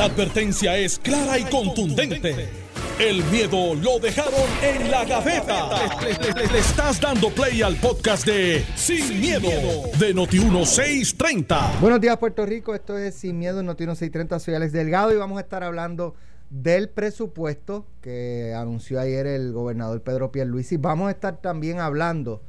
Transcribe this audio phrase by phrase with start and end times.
[0.00, 2.48] La advertencia es clara y contundente.
[2.98, 5.68] El miedo lo dejaron en la gaveta.
[6.00, 9.50] Le, estás dando play al podcast de Sin, miedo,
[9.98, 11.80] de Noti1630.
[11.82, 12.74] Buenos días, Puerto Rico.
[12.74, 14.38] Esto es Sin Miedo en Noti1630.
[14.38, 16.14] Soy Alex Delgado y vamos a estar hablando
[16.48, 20.78] del presupuesto que anunció ayer el gobernador Pedro Pierluisi.
[20.78, 22.40] Vamos a estar también hablando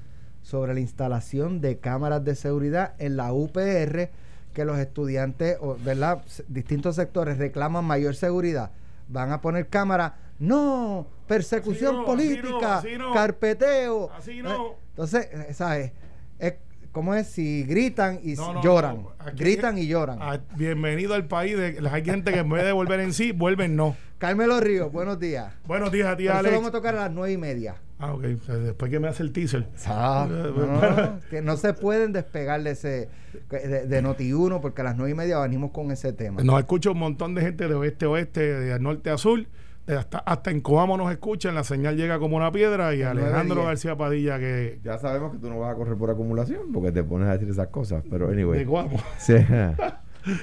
[0.41, 4.09] sobre la instalación de cámaras de seguridad en la UPR
[4.53, 6.23] que los estudiantes, o, ¿verdad?
[6.47, 8.71] Distintos sectores reclaman mayor seguridad.
[9.07, 10.13] Van a poner cámaras.
[10.39, 13.13] No, persecución Así no, política, así no, así no.
[13.13, 14.11] carpeteo.
[14.11, 14.67] Así no.
[14.67, 15.91] Eh, Entonces, eh, ¿sabes?
[16.39, 16.55] Es,
[16.91, 17.27] ¿Cómo es?
[17.27, 19.03] Si gritan y No, no, lloran.
[19.03, 19.11] no.
[19.19, 20.19] Aquí- gritan y lloran.
[20.57, 21.57] Bienvenido al país.
[21.57, 23.95] De, hay gente que en vez de volver en sí, vuelven no.
[24.17, 25.53] Carmelo Ríos, buenos días.
[25.65, 26.53] Buenos días a ti, eso Alex.
[26.53, 27.75] vamos a tocar a las nueve y media.
[27.97, 28.21] Ah, ok.
[28.23, 29.67] Después que me hace el teaser.
[29.87, 33.09] Ah, no, que no se pueden despegar de ese
[33.49, 36.43] de, de Noti1 porque a las nueve y media venimos con ese tema.
[36.43, 39.45] Nos escucha un montón de gente de oeste a oeste, de norte a sur.
[39.87, 41.55] De hasta, hasta en Coamo nos escuchan.
[41.55, 42.93] La señal llega como una piedra.
[42.95, 43.65] Y Alejandro 9-10.
[43.65, 47.03] García Padilla, que Ya sabemos que tú no vas a correr por acumulación porque te
[47.03, 48.59] pones a decir esas cosas, pero anyway.
[48.59, 48.97] de Coamo.
[49.17, 49.33] Sí.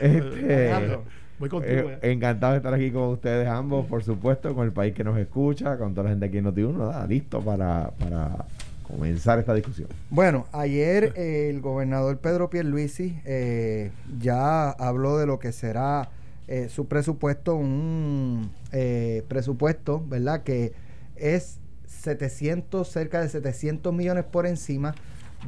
[0.00, 1.04] Este, Alejandro,
[1.38, 1.90] voy contigo.
[1.90, 2.08] eh, ya.
[2.10, 5.78] encantado de estar aquí con ustedes ambos, por supuesto, con el país que nos escucha,
[5.78, 8.44] con toda la gente aquí en Noti1, nada, listo para, para
[8.82, 9.88] comenzar esta discusión.
[10.10, 16.08] Bueno, ayer eh, el gobernador Pedro Pierluisi eh, ya habló de lo que será
[16.48, 20.42] eh, su presupuesto, un eh, presupuesto, ¿verdad?
[20.42, 20.72] Que
[21.16, 24.94] es 700, cerca de 700 millones por encima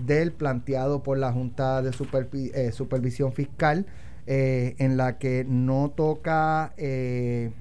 [0.04, 3.86] del planteado por la Junta de Supervi- eh, Supervisión Fiscal,
[4.26, 7.52] eh, en la que no toca el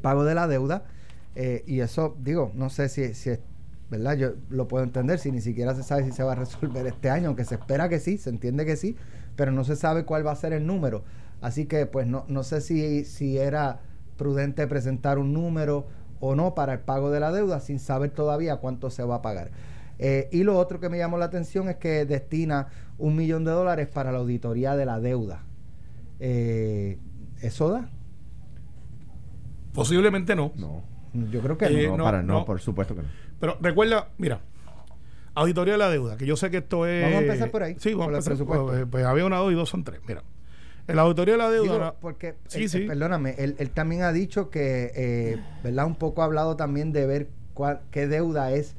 [0.00, 0.84] pago de la deuda.
[1.66, 3.40] y eso, digo, no sé si, si es
[3.90, 4.16] ¿verdad?
[4.16, 7.10] Yo lo puedo entender si ni siquiera se sabe si se va a resolver este
[7.10, 8.96] año, aunque se espera que sí, se entiende que sí,
[9.36, 11.04] pero no se sabe cuál va a ser el número.
[11.46, 13.80] Así que pues no, no sé si, si era
[14.16, 15.86] prudente presentar un número
[16.18, 19.22] o no para el pago de la deuda sin saber todavía cuánto se va a
[19.22, 19.50] pagar.
[20.00, 22.66] Eh, y lo otro que me llamó la atención es que destina
[22.98, 25.44] un millón de dólares para la auditoría de la deuda.
[26.18, 26.98] Eh,
[27.40, 27.90] ¿Eso da?
[29.72, 30.52] Posiblemente no.
[30.56, 30.82] No,
[31.30, 31.96] Yo creo que Eh, no.
[31.98, 32.44] no, para, no, no.
[32.44, 33.08] por supuesto que no.
[33.38, 34.40] Pero recuerda, mira,
[35.34, 37.02] auditoría de la deuda, que yo sé que esto es.
[37.04, 38.30] Vamos a empezar por ahí, Sí, vamos a empezar.
[38.32, 38.66] presupuesto.
[38.66, 40.00] Pues, pues había una, dos y dos son tres.
[40.08, 40.22] Mira,
[40.88, 41.72] en la auditoría de la deuda.
[41.72, 42.78] Digo, porque, Sí, eh, sí.
[42.82, 45.86] eh, perdóname, él, él también ha dicho que, eh, ¿verdad?
[45.86, 48.76] Un poco ha hablado también de ver cuál, qué deuda es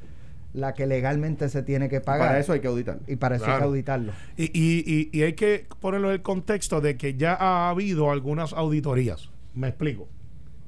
[0.54, 2.28] la que legalmente se tiene que pagar.
[2.30, 3.00] Para eso hay que auditar.
[3.08, 4.12] Y para eso hay que auditarlo.
[4.38, 8.10] Y, y, y, y hay que ponerlo en el contexto de que ya ha habido
[8.12, 9.30] algunas auditorías.
[9.54, 10.08] Me explico.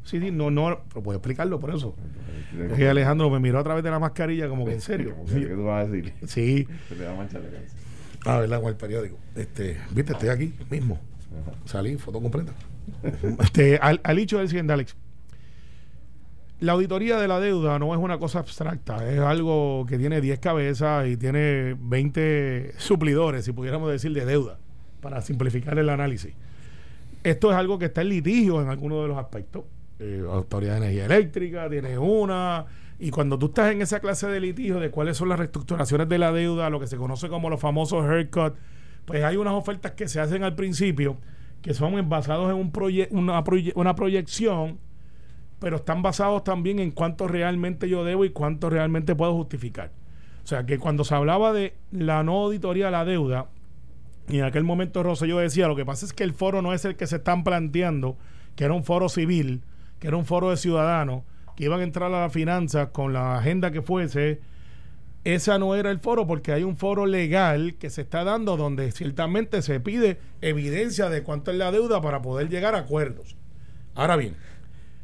[0.03, 1.95] Sí, sí, no, no, pero puedo explicarlo por eso.
[2.67, 5.15] Es que Alejandro me miró a través de la mascarilla como que en serio.
[5.33, 6.13] ¿Qué tú vas a decir?
[6.27, 7.75] Sí, Se te va a manchar la cabeza.
[8.25, 8.59] ah, ¿verdad?
[8.61, 9.17] Con el periódico.
[9.35, 10.99] Este, viste, estoy aquí mismo.
[11.65, 12.53] Salí, foto completa.
[13.39, 14.95] este, al, hecho del siguiente, Alex.
[16.59, 20.39] La auditoría de la deuda no es una cosa abstracta, es algo que tiene 10
[20.39, 24.59] cabezas y tiene 20 suplidores, si pudiéramos decir, de deuda,
[24.99, 26.33] para simplificar el análisis.
[27.23, 29.63] Esto es algo que está en litigio en algunos de los aspectos.
[29.99, 32.65] Eh, Autoridad de Energía Eléctrica tiene una.
[32.99, 36.17] Y cuando tú estás en esa clase de litigio de cuáles son las reestructuraciones de
[36.17, 38.55] la deuda, lo que se conoce como los famosos haircut,
[39.09, 41.17] pues hay unas ofertas que se hacen al principio
[41.63, 44.77] que son basados en un proye- una, proye- una proyección,
[45.57, 49.91] pero están basados también en cuánto realmente yo debo y cuánto realmente puedo justificar.
[50.43, 53.47] O sea que cuando se hablaba de la no auditoría de la deuda,
[54.29, 56.85] y en aquel momento Rosselló decía, lo que pasa es que el foro no es
[56.85, 58.15] el que se están planteando,
[58.55, 59.63] que era un foro civil,
[59.97, 61.23] que era un foro de ciudadanos,
[61.55, 64.39] que iban a entrar a las finanzas con la agenda que fuese.
[65.25, 68.91] Esa no era el foro porque hay un foro legal que se está dando donde
[68.91, 73.35] ciertamente se pide evidencia de cuánto es la deuda para poder llegar a acuerdos.
[73.95, 74.35] Ahora bien,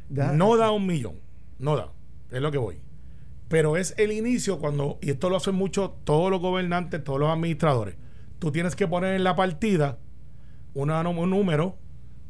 [0.08, 1.16] Ya- no da un millón,
[1.58, 1.92] no da,
[2.30, 2.78] es lo que voy.
[3.48, 7.28] Pero es el inicio cuando, y esto lo hacen mucho todos los gobernantes, todos los
[7.30, 7.96] administradores,
[8.38, 9.98] tú tienes que poner en la partida
[10.74, 11.76] una, un número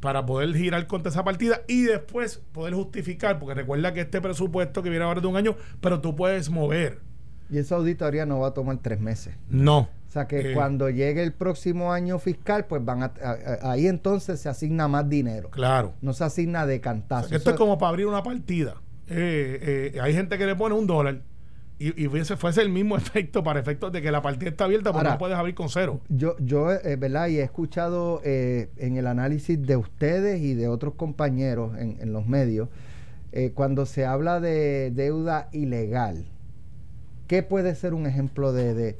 [0.01, 4.83] para poder girar contra esa partida y después poder justificar, porque recuerda que este presupuesto
[4.83, 7.01] que viene ahora de un año, pero tú puedes mover.
[7.51, 9.34] Y esa auditoría no va a tomar tres meses.
[9.48, 9.78] No.
[10.09, 13.31] O sea que Eh, cuando llegue el próximo año fiscal, pues van a, a-
[13.69, 15.51] a- ahí entonces se asigna más dinero.
[15.51, 15.93] Claro.
[16.01, 17.34] No se asigna de cantazo.
[17.34, 18.75] Esto es como para abrir una partida.
[19.09, 21.21] Eh, eh, hay gente que le pone un dólar
[21.78, 24.91] y, y fuese, fuese el mismo efecto para efectos de que la partida está abierta,
[24.93, 26.01] porque Ahora, no puedes abrir con cero.
[26.09, 27.28] Yo, yo eh, ¿verdad?
[27.28, 32.13] Y he escuchado eh, en el análisis de ustedes y de otros compañeros en, en
[32.13, 32.69] los medios,
[33.33, 36.25] eh, cuando se habla de deuda ilegal,
[37.27, 38.97] ¿qué puede ser un ejemplo de, de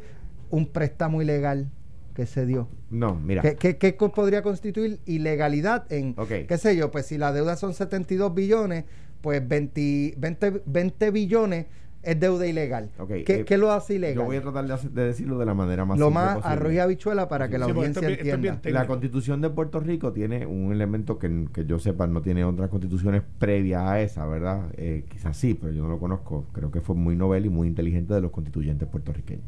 [0.51, 1.71] un préstamo ilegal?
[2.15, 2.67] que se dio?
[2.89, 3.43] No, mira.
[3.43, 6.31] ¿Qué, qué, qué co- podría constituir ilegalidad en, Ok.
[6.49, 6.91] qué sé yo?
[6.91, 8.85] Pues si la deuda son 72 billones,
[9.21, 11.67] pues 20, 20, 20 billones
[12.07, 12.91] es deuda ilegal.
[12.99, 14.17] Ok, ¿Qué, eh, qué lo hace ilegal?
[14.17, 16.73] Yo voy a tratar de, hacer- de decirlo de la manera más lo más arroz
[16.73, 18.81] y habichuela para que la Sí, audiencia esto es bien- esto es bien entienda.
[18.81, 22.71] La constitución de Puerto Rico tiene un elemento que, que yo sepa no tiene otras
[22.71, 24.67] constituciones previas a esa, ¿verdad?
[24.77, 26.47] Eh, quizás sí, pero yo no lo conozco.
[26.53, 29.45] Creo que fue muy novel y muy inteligente de los constituyentes puertorriqueños.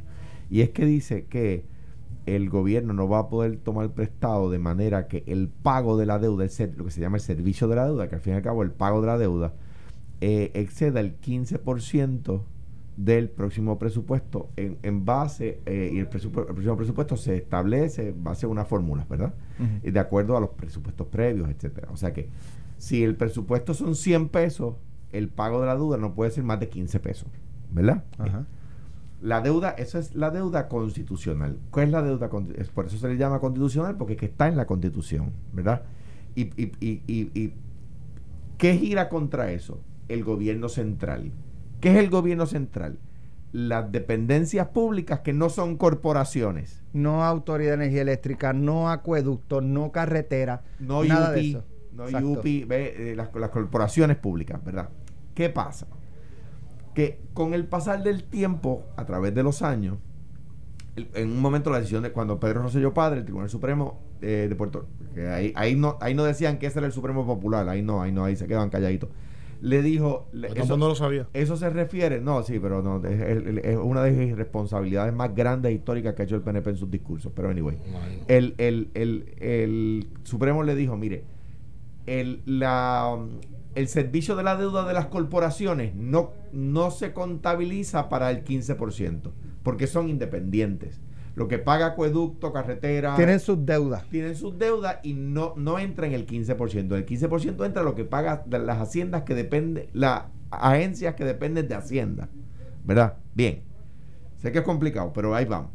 [0.50, 1.64] Y es que dice que
[2.26, 6.18] el gobierno no va a poder tomar prestado de manera que el pago de la
[6.18, 8.34] deuda, el ser- lo que se llama el servicio de la deuda, que al fin
[8.34, 9.54] y al cabo el pago de la deuda,
[10.20, 12.42] eh, exceda el 15%
[12.96, 18.08] del próximo presupuesto en, en base, eh, y el, presupu- el próximo presupuesto se establece
[18.08, 19.34] en base a unas fórmulas, ¿verdad?
[19.82, 21.88] De acuerdo a los presupuestos previos, etcétera.
[21.92, 22.28] O sea que
[22.76, 24.74] si el presupuesto son 100 pesos,
[25.12, 27.28] el pago de la deuda no puede ser más de 15 pesos,
[27.72, 28.04] ¿verdad?
[28.18, 28.46] Ajá.
[29.20, 31.58] La deuda, eso es la deuda constitucional.
[31.70, 32.72] ¿Cuál es la deuda constitucional?
[32.74, 35.82] Por eso se le llama constitucional, porque es que está en la constitución, ¿verdad?
[36.36, 37.52] Y, y, y, y, y
[38.58, 39.80] ¿qué gira contra eso?
[40.08, 41.32] El gobierno central.
[41.80, 42.98] ¿Qué es el gobierno central?
[43.52, 46.82] Las dependencias públicas que no son corporaciones.
[46.92, 51.64] No autoridad de energía eléctrica, no acueducto, no carretera, No nada de eso.
[51.92, 52.04] no.
[52.04, 54.90] UPI, ve, eh, las, las corporaciones públicas, ¿verdad?
[55.34, 55.86] ¿Qué pasa?
[56.94, 59.98] Que con el pasar del tiempo, a través de los años,
[61.14, 64.56] en un momento la decisión de cuando Pedro Rosselló Padre, el Tribunal Supremo eh, de
[64.56, 67.82] Puerto que ahí, ahí no ahí no decían que ese era el Supremo Popular, ahí
[67.82, 69.10] no, ahí no, ahí se quedaban calladitos.
[69.60, 71.28] Le dijo, el mundo lo sabía.
[71.32, 76.14] eso se refiere, no, sí, pero no, es, una de las irresponsabilidades más grandes históricas
[76.14, 77.32] que ha hecho el PNP en sus discursos.
[77.34, 77.76] Pero anyway,
[78.28, 81.24] el, el, el, el Supremo le dijo, mire,
[82.06, 83.18] el, la,
[83.74, 89.30] el servicio de la deuda de las corporaciones no, no se contabiliza para el 15%,
[89.62, 91.00] porque son independientes.
[91.38, 94.04] Lo que paga acueducto, carretera, Tienen sus deudas.
[94.10, 96.94] tienen sus deudas y no, no entra en el 15%.
[96.96, 101.74] El 15% entra lo que paga las haciendas que dependen, las agencias que dependen de
[101.76, 102.28] Hacienda.
[102.84, 103.14] ¿Verdad?
[103.34, 103.62] Bien.
[104.36, 105.70] Sé que es complicado, pero ahí vamos.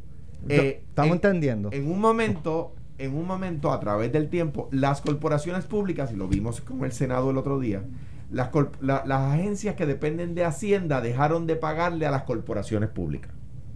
[0.49, 1.69] Eh, Estamos en- entendiendo.
[1.71, 6.27] En un momento, en un momento, a través del tiempo, las corporaciones públicas, y lo
[6.27, 7.83] vimos con el Senado el otro día,
[8.31, 8.49] las,
[8.81, 13.31] la- las agencias que dependen de Hacienda dejaron de pagarle a las corporaciones públicas.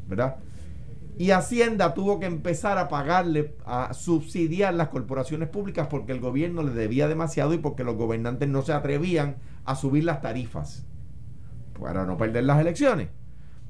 [0.09, 0.37] ¿Verdad?
[1.17, 6.61] Y Hacienda tuvo que empezar a pagarle, a subsidiar las corporaciones públicas porque el gobierno
[6.61, 10.85] le debía demasiado y porque los gobernantes no se atrevían a subir las tarifas
[11.79, 13.09] para no perder las elecciones.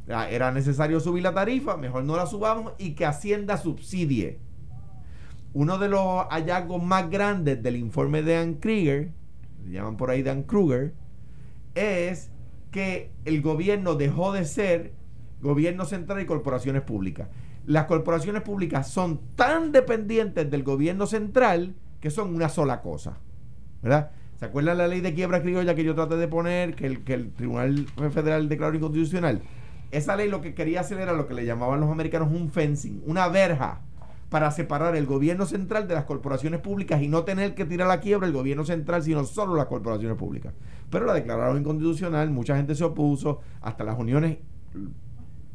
[0.10, 4.40] Ah, Era necesario subir la tarifa, mejor no la subamos y que Hacienda subsidie.
[5.54, 9.12] Uno de los hallazgos más grandes del informe de Ann Krieger,
[9.66, 10.94] le llaman por ahí Dan Kruger,
[11.76, 12.30] es
[12.72, 14.94] que el gobierno dejó de ser
[15.42, 17.28] gobierno central y corporaciones públicas.
[17.66, 23.18] Las corporaciones públicas son tan dependientes del gobierno central que son una sola cosa.
[23.82, 24.12] ¿Verdad?
[24.38, 27.14] ¿Se acuerdan la ley de quiebra criolla que yo traté de poner, que el, que
[27.16, 29.42] el Tribunal Federal declaró inconstitucional?
[29.92, 33.02] Esa ley lo que quería hacer era lo que le llamaban los americanos un fencing,
[33.06, 33.82] una verja
[34.30, 38.02] para separar el gobierno central de las corporaciones públicas y no tener que tirar la
[38.02, 40.54] quiebra el gobierno central, sino solo las corporaciones públicas.
[40.90, 44.38] Pero la declararon inconstitucional, mucha gente se opuso, hasta las uniones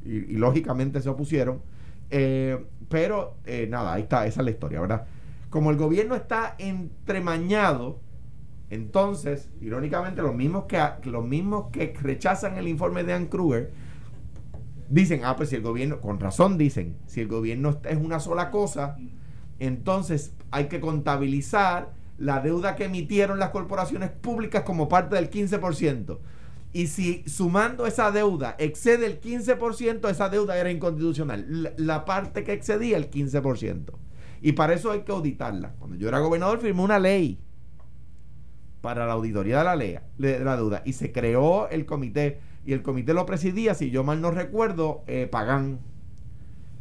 [0.05, 1.63] y, y lógicamente se opusieron.
[2.11, 5.07] Eh, pero eh, nada, ahí está, esa es la historia, ¿verdad?
[5.49, 8.01] Como el gobierno está entremañado,
[8.69, 13.73] entonces, irónicamente, los mismos que, los mismos que rechazan el informe de Ann Kruger
[14.91, 18.51] dicen, ah, pues si el gobierno, con razón dicen, si el gobierno es una sola
[18.51, 18.99] cosa,
[19.59, 26.19] entonces hay que contabilizar la deuda que emitieron las corporaciones públicas como parte del 15%.
[26.73, 31.75] Y si sumando esa deuda excede el 15%, esa deuda era inconstitucional.
[31.77, 33.93] La, parte que excedía el 15%.
[34.41, 35.75] Y para eso hay que auditarla.
[35.79, 37.39] Cuando yo era gobernador firmé una ley
[38.81, 40.83] para la auditoría de la ley, de la deuda.
[40.87, 42.41] Y se creó el comité.
[42.65, 45.81] Y el comité lo presidía, si yo mal no recuerdo, eh, Pagán,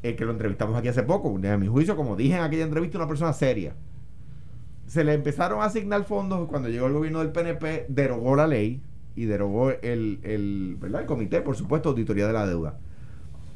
[0.04, 1.36] eh, que lo entrevistamos aquí hace poco.
[1.36, 3.76] A mi juicio, como dije en aquella entrevista, una persona seria.
[4.88, 8.82] Se le empezaron a asignar fondos cuando llegó el gobierno del PNP, derogó la ley
[9.16, 11.02] y derogó el, el, ¿verdad?
[11.02, 12.80] el comité, por supuesto, auditoría de la deuda.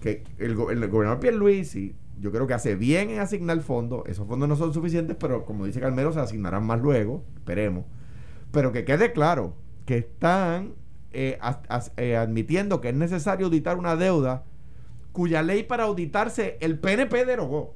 [0.02, 4.04] Que el, go- el gobernador Pierluisi, yo creo que hace bien en asignar fondos.
[4.08, 7.86] Esos fondos no son suficientes, pero como dice Carmelo, se asignarán más luego, esperemos.
[8.52, 10.74] Pero que quede claro que están
[11.12, 11.40] eh,
[11.98, 14.44] eh, admitiendo que es necesario auditar una deuda
[15.12, 17.76] cuya ley para auditarse el PNP derogó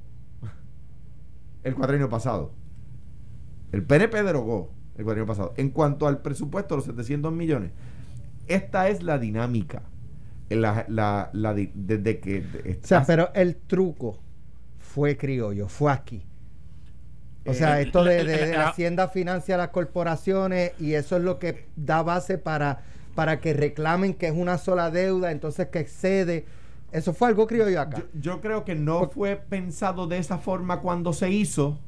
[1.63, 2.53] el cuadrenio pasado.
[3.71, 5.53] El PNP derogó el cuadrenio pasado.
[5.57, 7.71] En cuanto al presupuesto, los 700 millones,
[8.47, 9.81] esta es la dinámica.
[10.49, 12.43] La, la- la di- desde que...
[12.83, 14.19] O sea, pero el truco
[14.79, 16.23] fue criollo, fue aquí.
[17.45, 21.39] O sea, esto de, de la Hacienda financia a las corporaciones y eso es lo
[21.39, 22.81] que da base para,
[23.15, 26.45] para que reclamen que es una sola deuda, entonces que excede.
[26.91, 27.97] Eso fue algo criollo acá.
[27.99, 31.79] Yo, yo creo que no fue pensado de esa forma cuando se hizo.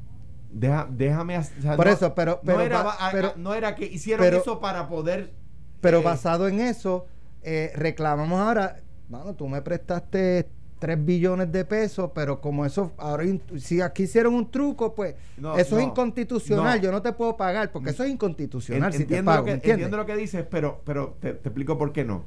[0.52, 1.38] Deja- déjame.
[1.38, 4.24] o sea, Por no- eso, pero- pero no, era, va- a- no era que hicieron
[4.24, 5.32] pero- eso para poder.
[5.80, 7.06] Pero eh, basado en eso,
[7.42, 13.24] eh, reclamamos ahora, bueno, tú me prestaste 3 billones de pesos, pero como eso, ahora
[13.58, 16.82] si aquí hicieron un truco, pues No, eso es inconstitucional, no.
[16.84, 19.44] yo no te puedo pagar, porque eso es inconstitucional En- si te entiendo, pago, lo
[19.46, 19.74] que, ¿entiendes?
[19.74, 22.24] entiendo lo que dices, pero, pero te, te explico por qué no.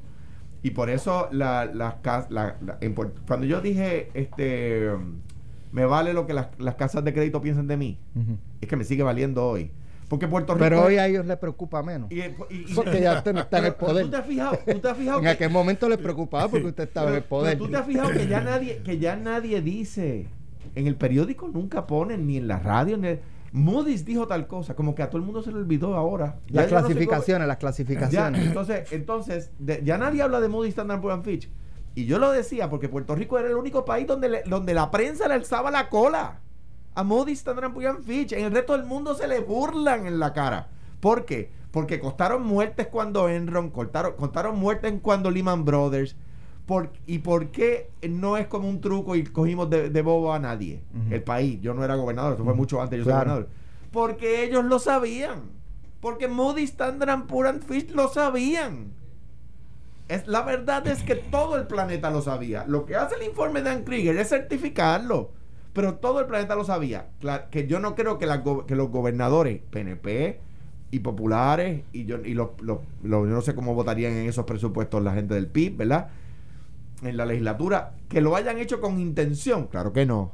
[0.62, 1.96] Y por eso la, las
[2.30, 2.56] la-
[3.26, 4.90] cuando yo dije, este,
[5.76, 7.98] me vale lo que las, las casas de crédito piensen de mí,
[8.62, 9.70] es que me sigue valiendo hoy.
[10.08, 10.64] Porque Puerto Rico...
[10.64, 12.10] Pero hoy a ellos les preocupa menos.
[12.10, 12.34] y- y-
[12.70, 14.04] y- Porque ya usted no está en el poder.
[14.04, 14.58] ¿Tú te has fijado?
[14.64, 17.24] ¿Tú te has fijado En que- aquel momento les preocupaba porque usted estaba en el
[17.24, 17.58] poder.
[17.58, 20.28] tú te has fijado que ya nadie, que ya nadie dice,
[20.76, 23.18] en el periódico nunca ponen, ni en la radio, ni
[23.52, 26.36] Moody's dijo tal cosa, como que a todo el mundo se le olvidó ahora.
[26.48, 28.40] Las no clasificaciones, las clasificaciones.
[28.40, 31.50] ya, entonces, entonces de- ya nadie habla de Moody's, Standard Poor's and Fitch.
[31.96, 34.90] Y yo lo decía porque Puerto Rico era el único país donde, le- donde la
[34.92, 36.38] prensa le alzaba la cola
[36.94, 38.32] a Moody's, Standard Poor's and Fitch.
[38.32, 40.68] En el resto del mundo se le burlan en la cara.
[41.00, 41.50] ¿Por qué?
[41.72, 46.14] Porque costaron muertes cuando Enron, costaron, costaron muertes cuando Lehman Brothers.
[46.66, 50.38] Por, ¿Y por qué no es como un truco y cogimos de, de bobo a
[50.38, 50.82] nadie?
[51.10, 51.60] El país.
[51.60, 53.18] Yo no era gobernador, eso fue mucho antes yo Claro.
[53.30, 53.48] gobernador.
[53.92, 55.42] Porque ellos lo sabían.
[56.00, 58.92] Porque Moody's, Standard Poor's and Fitch lo sabían.
[60.08, 62.64] Es, la verdad es que todo el planeta lo sabía.
[62.68, 65.32] Lo que hace el informe de Dan Krieger es certificarlo.
[65.72, 67.08] Pero todo el planeta lo sabía.
[67.20, 70.40] Cla- que yo no creo que, los gobernadores PNP
[70.90, 75.02] y populares, y yo, y los- los- yo no sé cómo votarían en esos presupuestos
[75.02, 76.08] la gente del PIB, ¿verdad?
[77.02, 79.66] En la legislatura, que lo hayan hecho con intención.
[79.66, 80.32] Claro que no.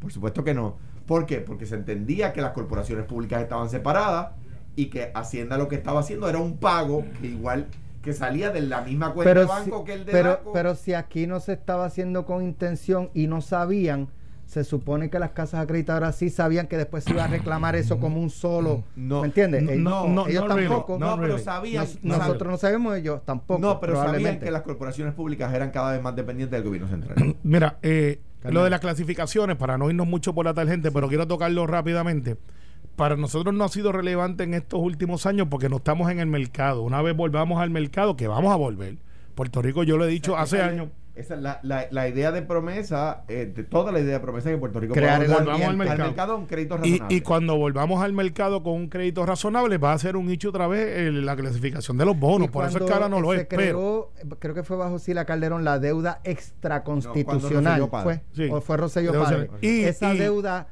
[0.00, 0.76] Por supuesto que no.
[1.06, 1.38] ¿Por qué?
[1.38, 4.32] Porque se entendía que las corporaciones públicas estaban separadas
[4.76, 7.68] y que Hacienda lo que estaba haciendo era un pago que igual
[8.02, 10.52] que salía de la misma cuenta de banco si, que el de pero, banco.
[10.52, 14.08] pero si aquí no se estaba haciendo con intención y no sabían,
[14.44, 17.98] se supone que las casas acreditadoras sí sabían que después se iba a reclamar eso
[17.98, 18.84] como un solo.
[18.96, 19.20] No.
[19.22, 19.62] ¿Me entiendes?
[19.62, 20.98] No, no, ellos no tampoco.
[20.98, 23.60] no, no pero sabían, Nos- no, nosotros no sabemos, ellos tampoco.
[23.60, 24.44] no, pero sabían probablemente.
[24.44, 27.36] que las corporaciones públicas eran cada vez más dependientes del gobierno central.
[27.44, 31.26] Mira, eh, lo de las clasificaciones, para no irnos mucho por la tangente, pero quiero
[31.26, 32.36] tocarlo rápidamente.
[33.02, 36.26] Para nosotros no ha sido relevante en estos últimos años porque no estamos en el
[36.28, 36.82] mercado.
[36.82, 38.94] Una vez volvamos al mercado, que vamos a volver.
[39.34, 40.88] Puerto Rico, yo lo he dicho hace Esa- años.
[41.16, 44.50] Esa es la, la, la idea de promesa, eh, de toda la idea de promesa
[44.50, 45.64] que Puerto Rico Crear volver ambiente.
[45.90, 47.16] al mercado un crédito Y, razonable.
[47.16, 50.68] y cuando volvamos al mercado con un crédito razonable, va a ser un hecho otra
[50.68, 52.46] vez el- la clasificación de los bonos.
[52.46, 53.46] Y Por eso es cuando que ahora no lo se es.
[53.46, 57.80] Pero creó, creo que fue bajo Sila Calderón la deuda extraconstitucional.
[57.80, 58.04] Rosselló Padre.
[58.32, 58.52] fue, Sí.
[58.52, 59.50] o fue Rosselló Padre.
[59.60, 60.68] Y- Esa y- deuda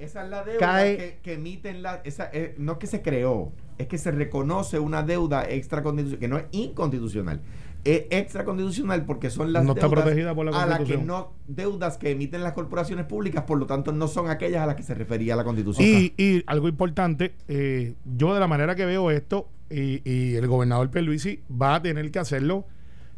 [0.00, 3.02] Esa es la deuda Cae- que, que emiten la, esa, eh, no es que se
[3.02, 7.40] creó, es que se reconoce una deuda extraconstitucional, que no es inconstitucional,
[7.84, 11.32] es extraconstitucional porque son las No está deudas protegida por la a las que no
[11.46, 14.82] deudas que emiten las corporaciones públicas, por lo tanto no son aquellas a las que
[14.82, 15.86] se refería la Constitución.
[15.86, 20.46] Y, y algo importante, eh, yo de la manera que veo esto, y, y el
[20.46, 22.66] gobernador Pierluisi va a tener que hacerlo,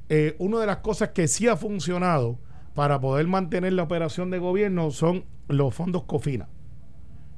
[0.09, 2.39] eh, una de las cosas que sí ha funcionado
[2.75, 6.49] para poder mantener la operación de gobierno son los fondos COFINA.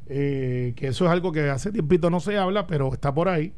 [0.06, 3.54] Eh, que eso es algo que hace tiempito no se habla, pero está por ahí,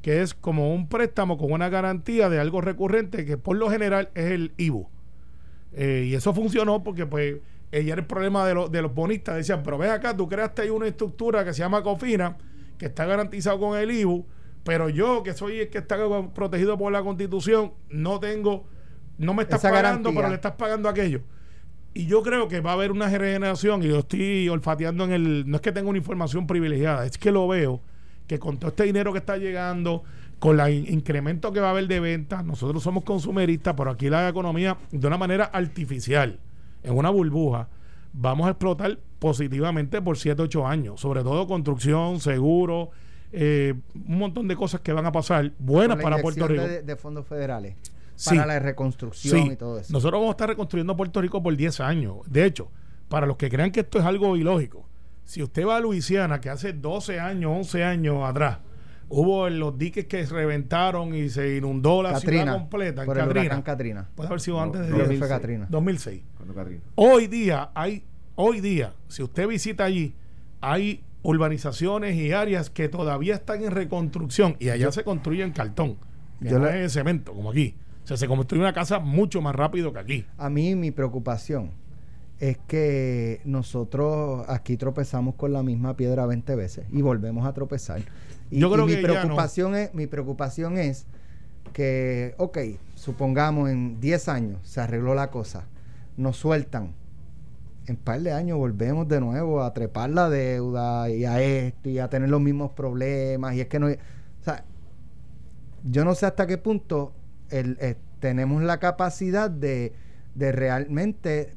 [0.00, 4.10] que es como un préstamo con una garantía de algo recurrente, que por lo general
[4.14, 4.88] es el IBU.
[5.74, 7.36] Eh, y eso funcionó porque pues
[7.70, 9.36] ella era el problema de, los de los bonistas.
[9.36, 12.36] Decían, pero ven acá, tú creaste ahí una estructura que se llama COFINA,
[12.78, 14.26] que está garantizado con el IBU,
[14.64, 15.96] pero yo, que soy el que está
[16.34, 18.64] protegido por la Constitución, no tengo,
[19.18, 20.14] no me estás Esa pagando, garantía.
[20.14, 21.22] pero le estás pagando aquello.
[21.94, 25.50] Y yo creo que va a haber una regeneración, y yo estoy olfateando en el.
[25.50, 27.80] No es que tenga una información privilegiada, es que lo veo,
[28.26, 30.02] que con todo este dinero que está llegando,
[30.38, 34.28] con el incremento que va a haber de ventas, nosotros somos consumeristas, pero aquí la
[34.28, 36.38] economía, de una manera artificial,
[36.82, 37.68] en una burbuja,
[38.12, 42.90] vamos a explotar positivamente por 7, 8 años, sobre todo construcción, seguro,
[43.32, 46.62] eh, un montón de cosas que van a pasar buenas para Puerto Rico.
[46.62, 47.76] De, de fondos federales.
[48.22, 48.36] Sí.
[48.36, 49.92] Para la reconstrucción Sí, y todo eso.
[49.92, 52.18] nosotros vamos a estar reconstruyendo Puerto Rico por 10 años.
[52.28, 52.70] De hecho,
[53.08, 54.88] para los que crean que esto es algo ilógico,
[55.24, 58.58] si usted va a Luisiana, que hace 12 años, 11 años atrás,
[59.08, 63.18] hubo los diques que se reventaron y se inundó la ciudad Katrina, completa en por
[63.18, 63.40] el Katrina.
[63.46, 64.08] huracán Katrina.
[64.14, 65.40] Puede haber sido No, antes de no, Creo que 10, fue 2006.
[65.40, 65.66] Katrina.
[65.68, 66.22] 2006.
[66.36, 66.80] Cuando Katrina.
[66.94, 68.04] Hoy día hay,
[68.36, 70.14] hoy día, si usted visita allí,
[70.60, 75.96] hay urbanizaciones y áreas que todavía están en reconstrucción y allá se construye en cartón,
[76.40, 77.74] que Yo no le- es en cemento como aquí.
[78.04, 80.26] O sea, se construye una casa mucho más rápido que aquí.
[80.36, 81.70] A mí mi preocupación
[82.40, 88.00] es que nosotros aquí tropezamos con la misma piedra 20 veces y volvemos a tropezar.
[88.50, 89.14] Y, Yo creo y mi que ya no.
[89.14, 91.06] preocupación es mi preocupación es
[91.72, 92.58] que, ok,
[92.96, 95.66] supongamos en 10 años se arregló la cosa,
[96.16, 96.94] nos sueltan.
[97.86, 101.98] En par de años volvemos de nuevo a trepar la deuda y a esto y
[101.98, 103.54] a tener los mismos problemas.
[103.54, 103.86] Y es que no.
[103.86, 104.64] O sea,
[105.84, 107.12] yo no sé hasta qué punto
[107.52, 109.92] el, eh, tenemos la capacidad de,
[110.34, 111.54] de realmente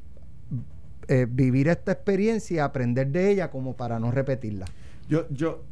[1.08, 4.66] eh, vivir esta experiencia y aprender de ella como para no repetirla.
[5.08, 5.62] Yo, yo,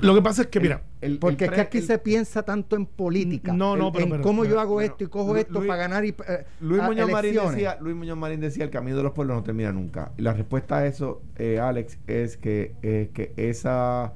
[0.00, 2.42] Lo que pasa es que, mira, el- Porque el es que aquí el- se piensa
[2.42, 3.52] tanto en política.
[3.52, 5.68] No, no, pero- en pero- cómo pero- yo hago pero- esto y cojo esto Luis-
[5.68, 9.04] para ganar y, eh, Luis Muñoz, Marín decía, Luis Muñoz Marín decía el camino de
[9.04, 10.10] los pueblos no termina nunca.
[10.18, 14.14] Y la respuesta a eso, eh, Alex, es que, eh, que esa,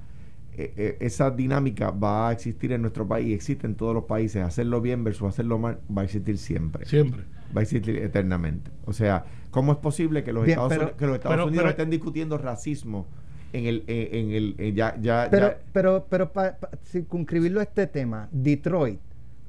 [0.56, 4.42] eh, eh, esa dinámica va a existir en nuestro país, existe en todos los países.
[4.42, 6.84] Hacerlo bien versus hacerlo mal va a existir siempre.
[6.86, 7.22] siempre.
[7.56, 8.70] Va a existir eternamente.
[8.84, 11.46] O sea, ¿cómo es posible que los Bien, Estados, pero- Unidos, que los Estados pero-
[11.46, 13.06] Unidos pero- estén discutiendo racismo
[13.52, 17.64] en el, en, en el, en ya, ya, Pero, ya- pero, pero para circunscribirlo a
[17.64, 19.00] este tema, Detroit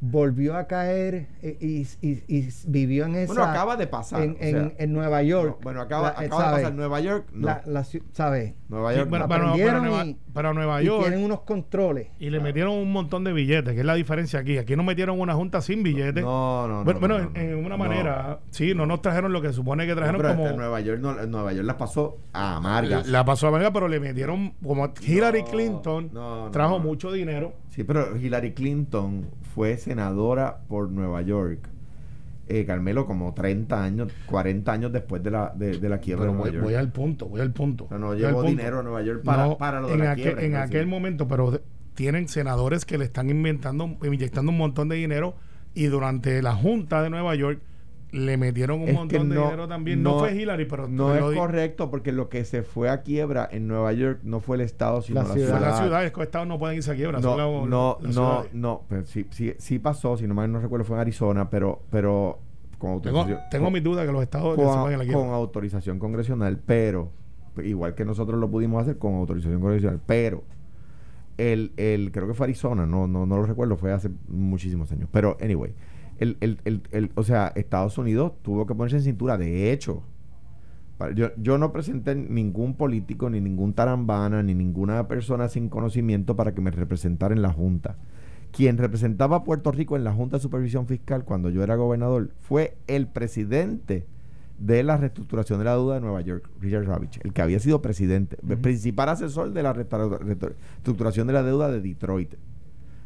[0.04, 3.28] volvió a caer eh, y, y- y vivió en esa.
[3.36, 4.24] Bueno, acaba de pasar.
[4.24, 5.58] En, o sea, en- en Nueva York.
[5.60, 7.28] no, bueno, acaba, La- eh, acaba de pasar en Nueva York.
[7.34, 7.46] No.
[7.46, 8.56] La, la ¿Sabes?
[8.68, 9.10] Nueva Sí, York.
[9.12, 9.30] pero, no.
[9.30, 11.04] pero- pero aprendieron Nueva, y- pero Nueva Y York.
[11.08, 12.08] tienen unos controles.
[12.20, 14.58] Y le metieron un montón de billetes, que es la diferencia aquí.
[14.58, 16.24] Aquí nos metieron una junta sin billetes.
[16.24, 16.84] No, no, no.
[16.84, 17.60] bueno, no, bueno, no, en, en no.
[17.68, 17.78] una No.
[17.78, 20.48] manera, sí, no nos trajeron lo que supone que No, trajeron pero como.
[20.50, 23.08] en Nueva York no, Nueva York las pasó a amargas.
[23.08, 26.84] La pasó a verga, pero le metieron, como Hillary No, Clinton no, no, trajo no.
[26.86, 27.54] mucho dinero.
[27.70, 31.68] Sí, pero Hillary Clinton fue senadora por Nueva York.
[32.54, 36.32] Eh, Carmelo, como 30 años, 40 años después de la, de, de la quiebra Pero
[36.34, 36.64] de Nueva voy, York.
[36.66, 37.88] voy al punto, voy al punto.
[37.92, 40.44] No, no, dinero a Nueva York para, No, para lo de en la aquel, quiebra.
[40.46, 41.62] en aquel momento, pero de-
[41.96, 45.36] tienen senadores que le están inventando, inyectando un montón de dinero
[45.74, 47.60] y durante la Junta de Nueva York
[48.12, 50.04] le metieron un Es montón que de no- dinero también.
[50.04, 53.48] No, no- fue Hillary, pero No es correcto porque lo que se fue a quiebra
[53.52, 55.50] en Nueva York no fue el Estado, sino La la, ciudad.
[55.50, 55.72] fue ciudad.
[55.72, 57.20] la ciudad, es que los estados no pueden irse a quiebra.
[57.20, 58.54] No, son la- no, las no, ciudades.
[58.54, 61.82] no, pero sí, sí, sí pasó, si no mal no recuerdo fue en Arizona, pero,
[61.90, 62.40] pero
[62.78, 63.50] con Tengo, autorización.
[63.50, 65.22] tengo con- mis dudas que los estados que se con, vayan a la quiebra.
[65.26, 67.10] con autorización congresional, pero
[67.64, 70.44] igual que nosotros lo pudimos hacer con autorización congresional, pero
[71.38, 75.08] el, el creo que fue Arizona, no, no, no lo recuerdo, fue hace muchísimos años,
[75.12, 75.74] pero anyway,
[76.22, 80.04] el, el, el, el- o sea, Estados Unidos tuvo que ponerse en cintura, de hecho,
[81.16, 86.54] yo, yo no presenté ningún político, ni ningún tarambana, ni ninguna persona sin conocimiento para
[86.54, 87.98] que me representara en la Junta.
[88.52, 92.30] Quien representaba a Puerto Rico en la Junta de Supervisión Fiscal cuando yo era gobernador
[92.42, 94.06] fue el presidente
[94.60, 97.82] de la reestructuración de la deuda de Nueva York, Richard Ravitch, el que había sido
[97.82, 102.36] presidente, principal asesor de la reestructuración de la deuda de Detroit.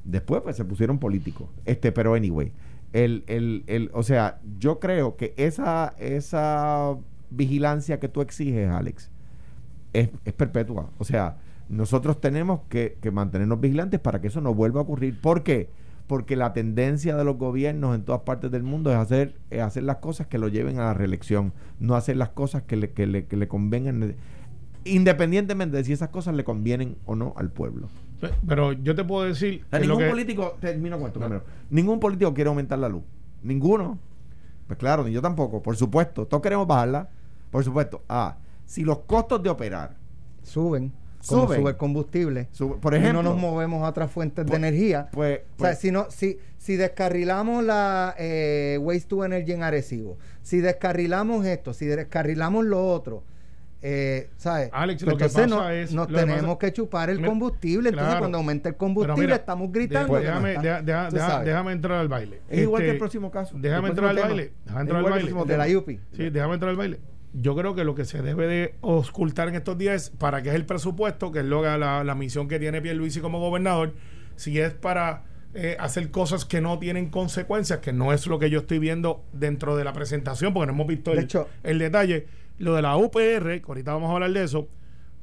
[0.03, 1.47] Después pues se pusieron políticos.
[1.63, 2.51] Este, pero anyway,
[2.93, 6.95] el, el, el, o sea, yo creo que esa, esa
[7.29, 9.09] vigilancia que tú exiges, Alex,
[9.93, 10.89] es, es perpetua.
[10.97, 11.37] O sea,
[11.69, 15.19] nosotros tenemos que, que mantenernos vigilantes para que eso no vuelva a ocurrir.
[15.19, 15.69] ¿Por qué?
[16.07, 19.83] Porque la tendencia de los gobiernos en todas partes del mundo es hacer, es hacer
[19.83, 23.07] las cosas que lo lleven a la reelección, no hacer las cosas que le, que
[23.07, 24.15] le, que le convengan,
[24.83, 27.89] independientemente de si esas cosas le convienen o no al pueblo.
[28.47, 29.63] Pero yo te puedo decir.
[29.65, 31.25] O sea, que lo ningún que- político, termino con esto No.
[31.27, 31.45] primero.
[31.69, 33.03] Ningún político quiere aumentar la luz.
[33.43, 33.99] Ninguno.
[34.67, 36.25] Pues claro, ni yo tampoco, por supuesto.
[36.25, 37.09] Todos queremos bajarla,
[37.51, 38.01] por supuesto.
[38.09, 39.95] Ah, si los costos de operar,
[40.43, 40.91] Suben.
[41.27, 41.59] Como Suben.
[41.59, 42.47] sube el combustible.
[42.51, 45.09] sub- por y ejemplo, no nos movemos a otras fuentes Pues- de energía.
[45.11, 49.63] pues, o sea, pues- si, no, si, si descarrilamos la eh, Waste to Energy en
[49.63, 53.23] Arecibo, si descarrilamos esto, si descarrilamos lo otro,
[53.87, 54.69] eh, ¿sabes?
[54.73, 57.17] Alex, Pues lo que entonces pasa no- es- nos que tenemos pasa- que chupar el
[57.17, 57.89] Mira, combustible.
[57.89, 58.19] Entonces, claro.
[58.19, 60.07] cuando aumenta el combustible, mira, estamos gritando.
[60.07, 62.41] Pues déjame, deja- deja- deja- déjame entrar al baile.
[62.49, 63.55] es igual que Este, el próximo caso.
[63.59, 64.53] Déjame entrar al baile.
[64.65, 65.17] Déjame Es entrar al baile.
[65.19, 65.79] próximo de la tema.
[65.79, 65.99] UPI.
[66.13, 66.99] Sí, déjame entrar al baile.
[67.33, 70.49] Yo creo que lo que se debe de ocultar en estos días es para qué
[70.49, 73.93] es el presupuesto, que es lo que la, la misión que tiene Pierluisi como gobernador,
[74.35, 78.49] si es para eh, hacer cosas que no tienen consecuencias, que no es lo que
[78.49, 81.79] yo estoy viendo dentro de la presentación, porque no hemos visto De el, hecho- el
[81.79, 82.25] detalle.
[82.57, 84.67] Lo de la UPR, que ahorita vamos a hablar de eso,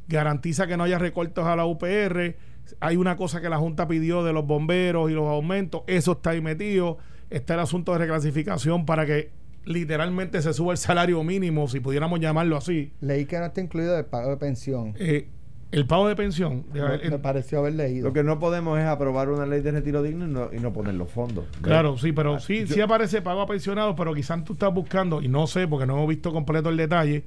[0.09, 2.37] garantiza que no haya recortes a la UPR.
[2.81, 6.31] Hay una cosa que la Junta pidió de los bomberos y los aumentos, eso está
[6.31, 6.99] ahí metido.
[7.31, 9.31] Está el asunto de reclasificación para que
[9.65, 12.93] literalmente se suba el salario mínimo, si pudiéramos llamarlo así.
[13.01, 14.95] Leí que no está incluido el pago de pensión.
[14.99, 15.29] Eh,
[15.73, 16.65] el pago de pensión.
[16.73, 18.07] de haber- me pareció haber leído.
[18.09, 20.73] Lo que no podemos es aprobar una ley de retiro digno y no, y no
[20.73, 21.45] poner los fondos.
[21.61, 24.73] Claro, sí, pero Ah, sí, yo- sí aparece pago a pensionados, pero quizás tú estás
[24.73, 27.25] buscando, y no sé, porque no hemos visto completo el detalle,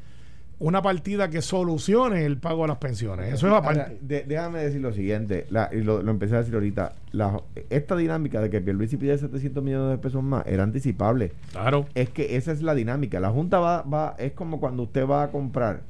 [0.57, 3.33] una partida que solucione el pago de las pensiones.
[3.33, 3.81] Eso es aparte.
[3.81, 6.93] Ahora, de- déjame decir lo siguiente, la- y lo, lo empecé a decir ahorita.
[7.11, 11.31] la- esta dinámica de que Pierluisi pide 700 millones de pesos más era anticipable.
[11.51, 11.85] Claro.
[11.95, 13.19] Es que esa es la dinámica.
[13.21, 15.81] La Junta va, va es como cuando usted va a comprar,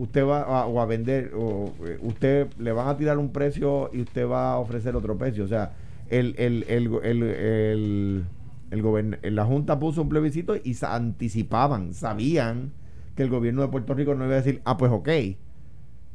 [0.00, 3.90] usted va a, o a vender, o eh, usted le van a tirar un precio
[3.92, 5.44] y usted va a ofrecer otro precio.
[5.44, 5.72] O sea,
[6.08, 8.24] el, el, el, el,
[8.70, 12.72] el, la Junta puso un plebiscito y sa- anticipaban, sabían
[13.14, 15.08] que el gobierno de Puerto Rico no iba a decir, ah, pues ok.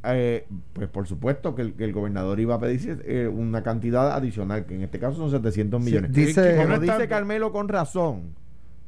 [0.08, 4.12] Eh, pues por supuesto que el, que el gobernador iba a pedir eh, una cantidad
[4.12, 6.12] adicional, que en este caso son 700 Sí, millones.
[6.12, 8.34] dice- Como dice Carmelo con razón,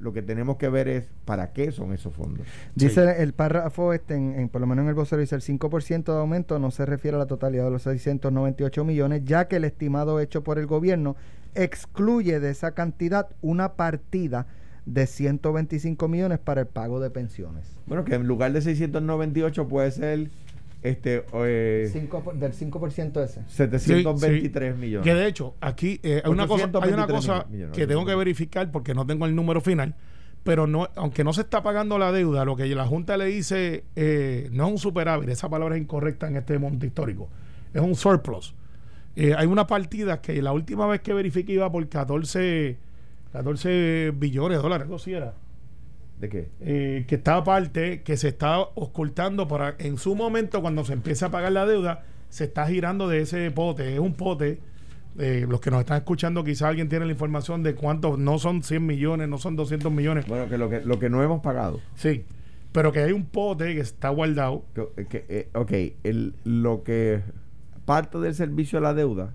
[0.00, 2.46] lo que tenemos que ver es para qué son esos fondos.
[2.74, 6.04] Dice el párrafo este, en, en- por lo menos en el vocero, dice el 5%
[6.12, 9.64] de aumento no se refiere a la totalidad de los 698 millones, ya que el
[9.64, 11.16] estimado hecho por el gobierno
[11.54, 14.46] excluye de esa cantidad una partida
[14.86, 17.76] de 125 millones para el pago de pensiones.
[17.86, 20.30] Bueno, que en lugar de 698 puede ser
[20.82, 23.42] este eh, Cinco por- del 5% ese.
[23.48, 24.80] 723 Sí, sí.
[24.86, 25.04] millones.
[25.04, 28.06] Que de hecho, aquí eh, hay una cosa, hay una 823 cosa millones, que tengo
[28.06, 29.94] que verificar porque no tengo el número final.
[30.44, 33.84] Pero no, aunque no se está pagando la deuda, lo que la Junta le dice
[33.96, 37.28] eh, no es un superávit, esa palabra es incorrecta en este momento histórico,
[37.74, 38.54] es un surplus.
[39.16, 42.76] Eh, hay una partida que la última vez que verifiqué iba por 14,
[43.32, 45.34] 14 billones de dólares, eso sí era.
[46.20, 46.48] ¿De qué?
[46.60, 51.26] eh, que está aparte, que se está ocultando para en su momento cuando se empieza
[51.26, 54.58] a pagar la deuda, se está girando de ese pote, es un pote.
[55.18, 58.62] eh, los que nos están escuchando, quizá alguien tiene la información de cuántos, no son
[58.62, 61.80] 100 millones, no son 200 millones, Bueno, que lo que lo que no hemos pagado.
[61.94, 62.24] sí,
[62.72, 65.72] pero que hay un pote que está guardado, Que, que, eh, ok,
[66.04, 67.20] el, lo que
[67.84, 69.34] parte del servicio a la deuda,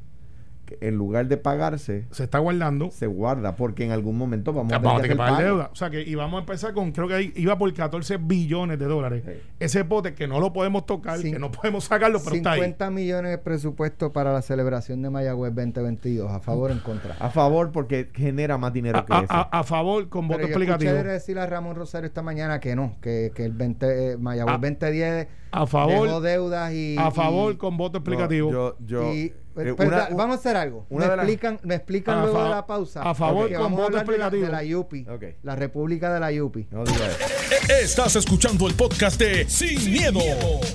[0.81, 2.91] en lugar de pagarse, se está guardando.
[2.91, 5.47] se guarda porque en algún momento vamos, Vamos a tener que pagar pago.
[5.47, 5.69] deuda.
[5.71, 8.79] O sea que y vamos a empezar con, creo que ahí iba por 14 billones
[8.79, 9.23] de dólares.
[9.25, 9.31] Sí.
[9.59, 12.59] Ese pote que no lo podemos tocar, Cin- que no podemos sacarlo, pero está ahí.
[12.61, 16.31] 50 millones de presupuesto para la celebración de Mayagüez 2022.
[16.31, 17.15] ¿A favor o en contra?
[17.19, 19.33] A favor porque genera más dinero A, que a- eso.
[19.33, 20.91] a- a favor con voto Pero yo explicativo.
[20.91, 24.55] escuché decir a Ramón Rosario esta mañana que no, que, que el 20, eh, Mayagüez
[24.55, 26.95] A- 2010 A favor, dejó deudas y...
[26.97, 28.51] a favor y- con voto No, explicativo.
[28.51, 30.85] yo, yo, y- eh, pero una- da- vamos a hacer algo.
[30.89, 33.01] me, explican, me explican A luego fa- de la pausa.
[33.03, 34.29] a favor con voto de la-.
[34.29, 35.05] De la, Yupi.
[35.09, 35.23] Ok.
[35.43, 36.67] La República de la Yupi.
[36.71, 37.73] no diga eso.
[37.81, 40.19] Estás escuchando el podcast de Sin, miedo,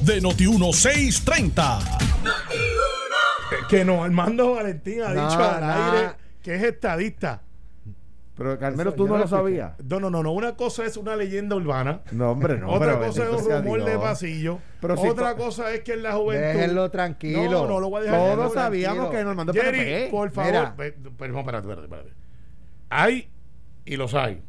[0.03, 1.79] de Noti1630.
[3.69, 5.73] que no, Armando Valentín ha No, dicho al no.
[5.97, 6.11] aire
[6.43, 7.43] que es estadista.
[8.39, 9.73] Pero Carmelo, Eso tú no lo lo sabías.
[9.85, 10.33] No, no, no, no.
[10.33, 12.03] Una cosa es una leyenda urbana.
[12.13, 12.71] No, hombre, no.
[12.71, 14.61] otra cosa es un rumor de pasillo.
[14.81, 16.47] Pero otra cosa es que en la juventud.
[16.47, 17.51] Déjenlo tranquilo.
[17.51, 18.37] No, no lo voy a dejar.
[18.37, 19.19] Todos sabíamos tranquilo.
[19.19, 20.11] que nos mandó Jerry, PNP.
[20.13, 20.53] por favor.
[20.53, 22.13] No, espérate, espérate, espérate.
[22.91, 23.29] Hay,
[23.85, 24.41] y los hay.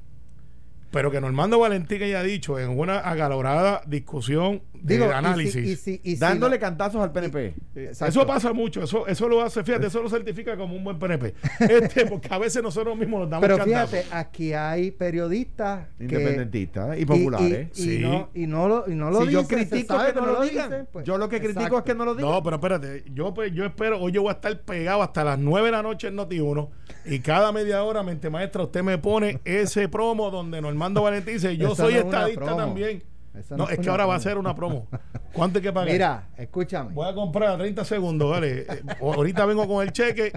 [0.92, 5.56] Pero que Normando Valentín haya dicho en una agalorada discusión de Digo, y si- análisis.
[5.68, 7.54] y si- y si Dándole no- cantazos al PNP.
[7.76, 8.06] Exacto.
[8.20, 11.34] Eso pasa mucho, eso, eso lo hace, fíjate, eso lo certifica como un buen PNP.
[11.60, 13.90] Este, porque a veces nosotros mismos nos damos Pero cantazos.
[13.92, 17.70] fíjate, aquí hay periodistas Independentistas y y- populares.
[17.76, 18.00] Y, y Sí.
[18.00, 20.70] no, y no lo, y no lo si yo dicen, critico que no lo digan.
[20.70, 21.78] dicen, pues, yo lo que critico exacto.
[21.80, 22.32] es que no lo digan.
[22.32, 25.40] No, pero espérate, yo, pues, yo espero, hoy yo voy a estar pegado hasta las
[25.40, 26.70] 9 de la noche en Noti1
[27.06, 31.58] y cada media hora, mente maestra, usted me pone ese promo donde Normando Valentín dice,
[31.58, 33.04] yo soy estadista también.
[33.40, 34.88] Esa No, no es que ahora va a ser una promo.
[35.34, 35.92] ¿Cuánto hay que pagar?
[35.92, 36.94] Mira, escúchame.
[36.94, 38.66] Voy a comprar a 30 segundos, ¿vale?
[38.70, 40.32] Eh, ahorita vengo con el cheque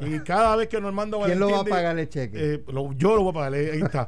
[0.00, 1.48] y cada vez que Normando ¿Quién Valentín...
[1.48, 2.54] lo va a pagar el cheque?
[2.54, 4.06] Eh, lo- yo lo voy a pagar, eh, ahí está.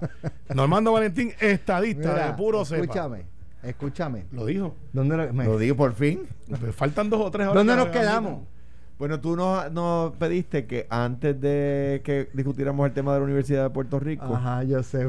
[0.54, 2.82] Normando Valentín, estadista, Mira, de puro cepa.
[2.82, 3.24] escúchame,
[3.62, 4.24] escúchame.
[4.32, 4.76] Lo dijo.
[4.92, 6.26] ¿Dónde, lo- me- Lo digo por fin.
[6.72, 7.54] Faltan dos o tres horas.
[7.56, 8.40] ¿Dónde nos quedamos?
[9.00, 13.62] Bueno, tú nos, nos pediste que antes de que discutiéramos el tema de la Universidad
[13.64, 15.08] de Puerto Rico, Ajá, yo sé.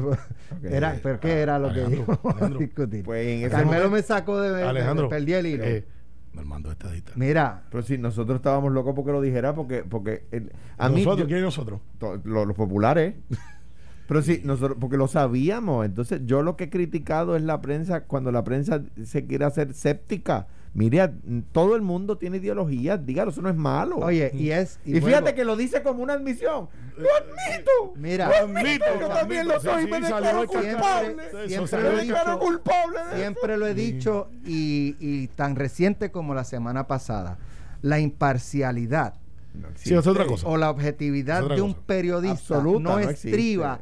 [0.62, 3.04] Era, ¿Pero qué era lo que íbamos a discutir?
[3.04, 4.62] pues en ese Carmelo momento- me sacó de...
[4.62, 5.10] Alejandro.
[5.10, 5.64] perdí el hilo.
[5.64, 5.84] Eh,
[6.32, 7.12] Normando es estadista.
[7.16, 11.18] Mira, Pero si nosotros estábamos locos porque lo dijera, porque, porque el- a mí, ¿Nosotros?
[11.20, 11.80] yo- ¿Quién es nosotros?
[11.98, 13.14] to- lo- los populares.
[14.08, 15.84] Pero sí, nosotros, porque lo sabíamos.
[15.84, 19.74] Entonces, yo lo que he criticado es la prensa, cuando la prensa se quiere hacer
[19.74, 20.46] séptica.
[20.74, 21.12] Mire, a-
[21.52, 23.96] todo el mundo tiene ideología, dígalo, eso no es malo.
[23.98, 24.80] oye, y es...
[24.86, 26.68] y, fíjate que lo dice como una admisión.
[26.96, 27.92] ¡Lo admito!
[27.96, 28.84] Mira, ¡Lo admito!
[29.00, 31.10] Yo también lo soy, Sí, me declaro culpable.
[31.10, 33.16] siempre, siempre salió lo he Me declaro dicho, culpable de eso.
[33.16, 37.38] siempre lo he dicho y, y tan reciente como la semana pasada.
[37.82, 39.14] La imparcialidad
[39.54, 40.46] No Sí, es otra cosa.
[40.48, 41.86] o la objetividad de un cosa.
[41.86, 43.28] periodista Absoluta, no, no existe.
[43.28, 43.80] estriba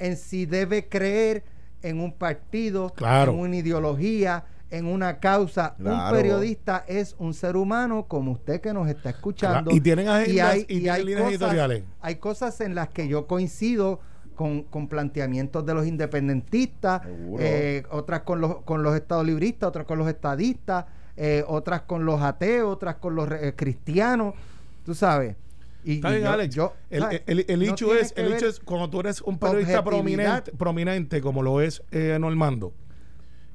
[0.00, 1.44] en si debe creer
[1.82, 3.32] en un partido, Claro.
[3.32, 5.76] en una ideología, en una causa.
[5.78, 9.64] Un periodista es un ser humano como usted que nos está escuchando.
[9.70, 11.84] Claro, y tienen agendas y tienen líneas cosas, editoriales.
[12.00, 14.00] Hay cosas en las que yo coincido
[14.34, 17.02] con, con planteamientos de los independentistas,
[17.38, 20.86] eh, otras con los, con los estadolibristas, otras con los estadistas,
[21.18, 24.34] eh, otras con los ateos, otras con los eh, cristianos,
[24.86, 25.36] tú sabes.
[25.84, 26.54] Y, Está y bien, yo- Alex.
[26.54, 31.42] yo, el, hecho es, el hecho es cuando tú eres un periodista prominente, prominente como
[31.42, 32.72] lo es eh, Normando,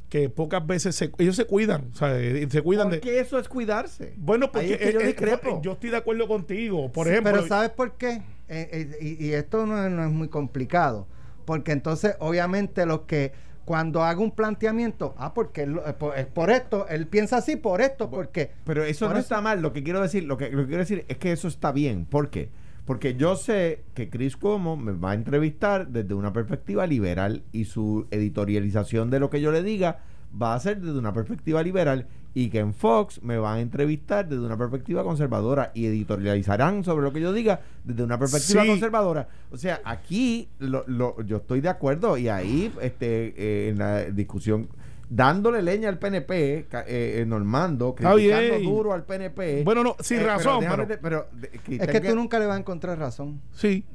[0.10, 2.98] que pocas veces se- ellos se cuidan, o sea, eh, se cuidan de.
[2.98, 4.14] Porque eso es cuidarse.
[4.18, 6.92] Bueno, porque es que yo eh, eh, yo estoy de acuerdo contigo.
[6.92, 8.22] Por Sí, ejemplo, Pero ¿sabes por qué?
[8.48, 11.08] Eh, y, y esto no es, no es muy complicado.
[11.46, 13.32] Porque entonces, obviamente, los que
[13.66, 17.82] cuando haga un planteamiento, ah, porque él por, es por esto, él piensa así por
[17.82, 18.52] esto, porque...
[18.64, 19.62] Pero eso Por no eso- está mal.
[19.62, 22.06] Lo que quiero decir, lo que, lo que quiero decir es que eso está bien.
[22.06, 22.48] ¿Por qué?
[22.48, 22.50] Porque
[23.18, 28.08] yo sé que Chris Como me va a entrevistar desde una perspectiva liberal y su
[28.12, 30.00] editorialización de lo que yo le diga
[30.42, 34.28] va a ser desde una perspectiva liberal y que en Fox me van a entrevistar
[34.28, 38.68] desde una perspectiva conservadora y editorializarán sobre lo que yo diga desde una perspectiva Sí.
[38.70, 39.28] conservadora.
[39.52, 44.04] O sea, aquí lo, lo- yo estoy de acuerdo y ahí este eh, en la
[44.06, 44.68] discusión
[45.10, 49.64] dándole leña al PNP, eh, eh, Normando, Está criticando duro al PNP.
[49.64, 51.28] Bueno, no, sin Eh, pero razón, déjame pero- te- pero
[51.68, 53.42] de- Es que tú nunca le vas a encontrar razón.
[53.52, 53.86] sí.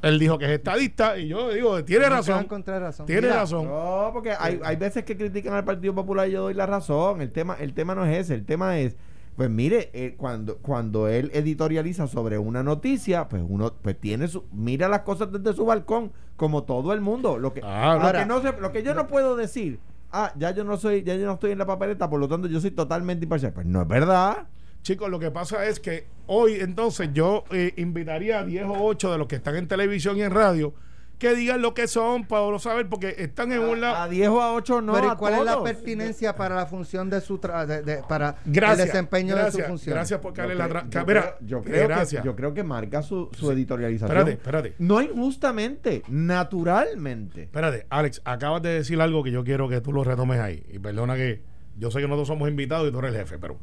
[0.00, 2.44] Él dijo que es estadista y yo digo, tiene Nunca vas a razón.
[2.44, 3.06] encontrar razón.
[3.06, 3.66] Tiene Mira, razón.
[3.66, 7.20] No, porque hay, hay veces que critican al Partido Popular y yo doy la razón.
[7.20, 8.96] El tema, el tema no es ese, el tema es,
[9.34, 14.44] pues mire, eh, cuando, cuando él editorializa sobre una noticia, pues uno pues tiene su,
[14.52, 17.36] mira las cosas desde su balcón, como todo el mundo.
[17.36, 19.80] Lo que, lo Ahora- que no se- lo que yo no puedo decir,
[20.12, 22.48] ah, ya yo no soy, ya yo no estoy en la papeleta, por lo tanto
[22.48, 23.52] yo soy totalmente imparcial.
[23.52, 24.48] Pues no es verdad.
[24.82, 29.12] Chicos, lo que pasa es que hoy entonces yo eh, invitaría a 10 o 8
[29.12, 30.72] de los que están en televisión y en radio
[31.18, 34.10] que digan lo que son para no saber, porque están en un A, a lado.
[34.10, 34.92] 10 o a 8 no.
[34.92, 38.02] pero ¿y a cuál es la pertinencia para la función de su tra- de- de-
[38.08, 38.80] para Gracias.
[38.80, 39.94] el desempeño gracias, de su función?
[39.94, 42.22] Gracias por darle la creo- yo Mira, creo- yo creo, gracias.
[42.22, 44.16] que, yo creo que marca su, su editorialización.
[44.16, 44.74] Espérate, espérate.
[44.78, 47.42] No injustamente, naturalmente.
[47.42, 50.64] Espérate, Alex, acabas de decir algo que yo quiero que tú lo retomes ahí.
[50.72, 51.42] Y perdona que
[51.76, 53.56] yo sé que nosotros somos invitados y tú eres el jefe, pero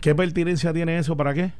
[0.00, 1.52] ¿qué pertinencia tiene eso para qué?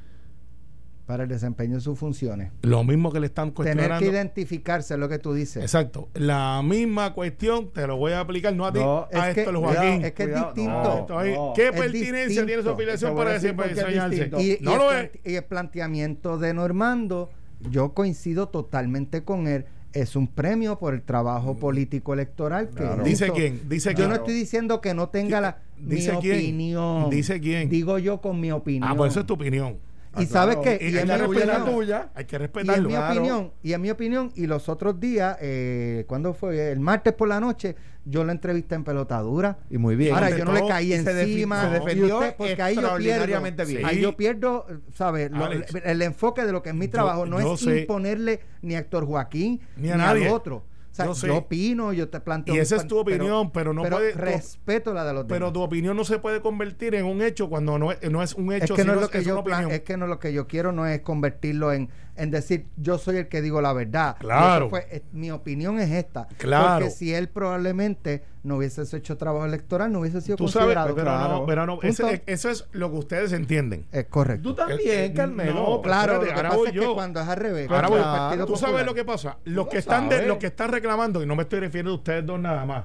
[1.07, 2.51] Para el desempeño de sus funciones.
[2.63, 3.99] Lo mismo que le están Tener cuestionando.
[3.99, 5.63] que identificarse es lo que tú dices.
[5.63, 6.09] Exacto.
[6.15, 9.41] La misma cuestión te lo voy a aplicar, no a ti, No, a es que-
[9.43, 10.05] esto, cuidado, Joaquín.
[10.05, 11.07] es que es Cuidado, distinto.
[11.09, 11.53] no.
[11.55, 14.41] ¿Qué Es pertinencia tiene su afiliación para distinto.
[14.41, 15.11] Y, y no el lo es.
[15.25, 17.29] y el planteamiento de Normando,
[17.71, 19.67] yo coincido totalmente con él.
[19.93, 23.05] Es un premio por el trabajo político electoral que Claro.
[23.05, 24.09] Dice quién, dice Yo quién.
[24.09, 26.37] no estoy diciendo que no tenga la Dice mi quién.
[26.39, 27.11] opinión.
[27.11, 27.69] Dice quién.
[27.69, 28.89] Digo yo con mi opinión.
[28.91, 29.77] Ah, pues eso es tu opinión.
[30.17, 30.79] Y Ah, sabes qué?
[30.81, 32.09] Y Y, hay en que mi respetar tuya.
[32.15, 32.89] Hay que y en respetarlo.
[32.89, 33.13] mi Claro.
[33.15, 36.73] opinión, y en mi opinión, y los otros días, eh, ¿cuándo fue?
[36.73, 39.59] El martes por la noche, yo la entrevisté en pelotadura.
[39.71, 40.15] Y muy bien.
[40.15, 41.63] Ahora, yo no le caí encima.
[41.65, 43.41] se defendió usted- porque ahí yo pierdo.
[43.67, 43.85] bien.
[43.87, 45.31] Ahí yo pierdo, ¿sabes?
[45.31, 47.81] Lo- el, enfoque de lo que es mi Yo- trabajo no yo es sé.
[47.81, 50.27] imponerle ni a Héctor Joaquín Ni a nadie.
[50.27, 50.65] al otro.
[51.03, 52.55] O sea, Yo opino, yo te planteo.
[52.55, 55.53] Y esa es tu opinión, pero no puede- respeto la de los Pero demás.
[55.53, 58.53] tu opinión no se puede convertir en un hecho cuando no es, no es un
[58.53, 60.33] es hecho, que no es lo que es yo plan- es que no lo que
[60.33, 64.17] yo quiero no es convertirlo en, en decir yo soy el que digo la verdad.
[64.21, 64.71] Claro.
[64.71, 66.29] Fue- mi opinión es esta.
[66.39, 66.85] Claro.
[66.85, 70.95] Porque si él probablemente no hubiese hecho trabajo electoral, no hubiese sido Tú sabes, considerado.
[70.95, 71.29] pero claro.
[71.41, 71.87] no, pero no, Punto.
[72.09, 73.87] ese- eso es lo que ustedes entienden.
[73.91, 74.51] Es correcto.
[74.51, 74.81] Tú también,
[75.11, 75.55] Eh, Carmelo.
[75.55, 76.95] no, Claro, espérate, lo que ahora pasa voy es que yo.
[76.95, 78.47] cuando es al revés, Ahora voy.
[78.47, 79.39] Tú sabes lo que pasa.
[79.45, 80.29] Los lo que están de, sabes.
[80.29, 82.85] los que están reclamando, y no me estoy refiriendo a ustedes dos nada más,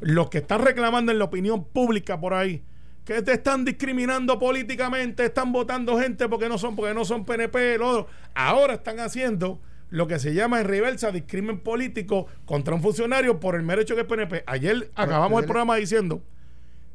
[0.00, 2.62] los que están reclamando en la opinión pública por ahí,
[3.04, 7.74] que te están discriminando políticamente, están votando gente porque no son, porque no son PNP,
[7.74, 8.06] el otro.
[8.34, 13.54] Ahora están haciendo lo que se llama en reversa discrimen político contra un funcionario por
[13.56, 14.44] el mero hecho que es PNP.
[14.46, 16.22] Ayer acabamos el programa diciendo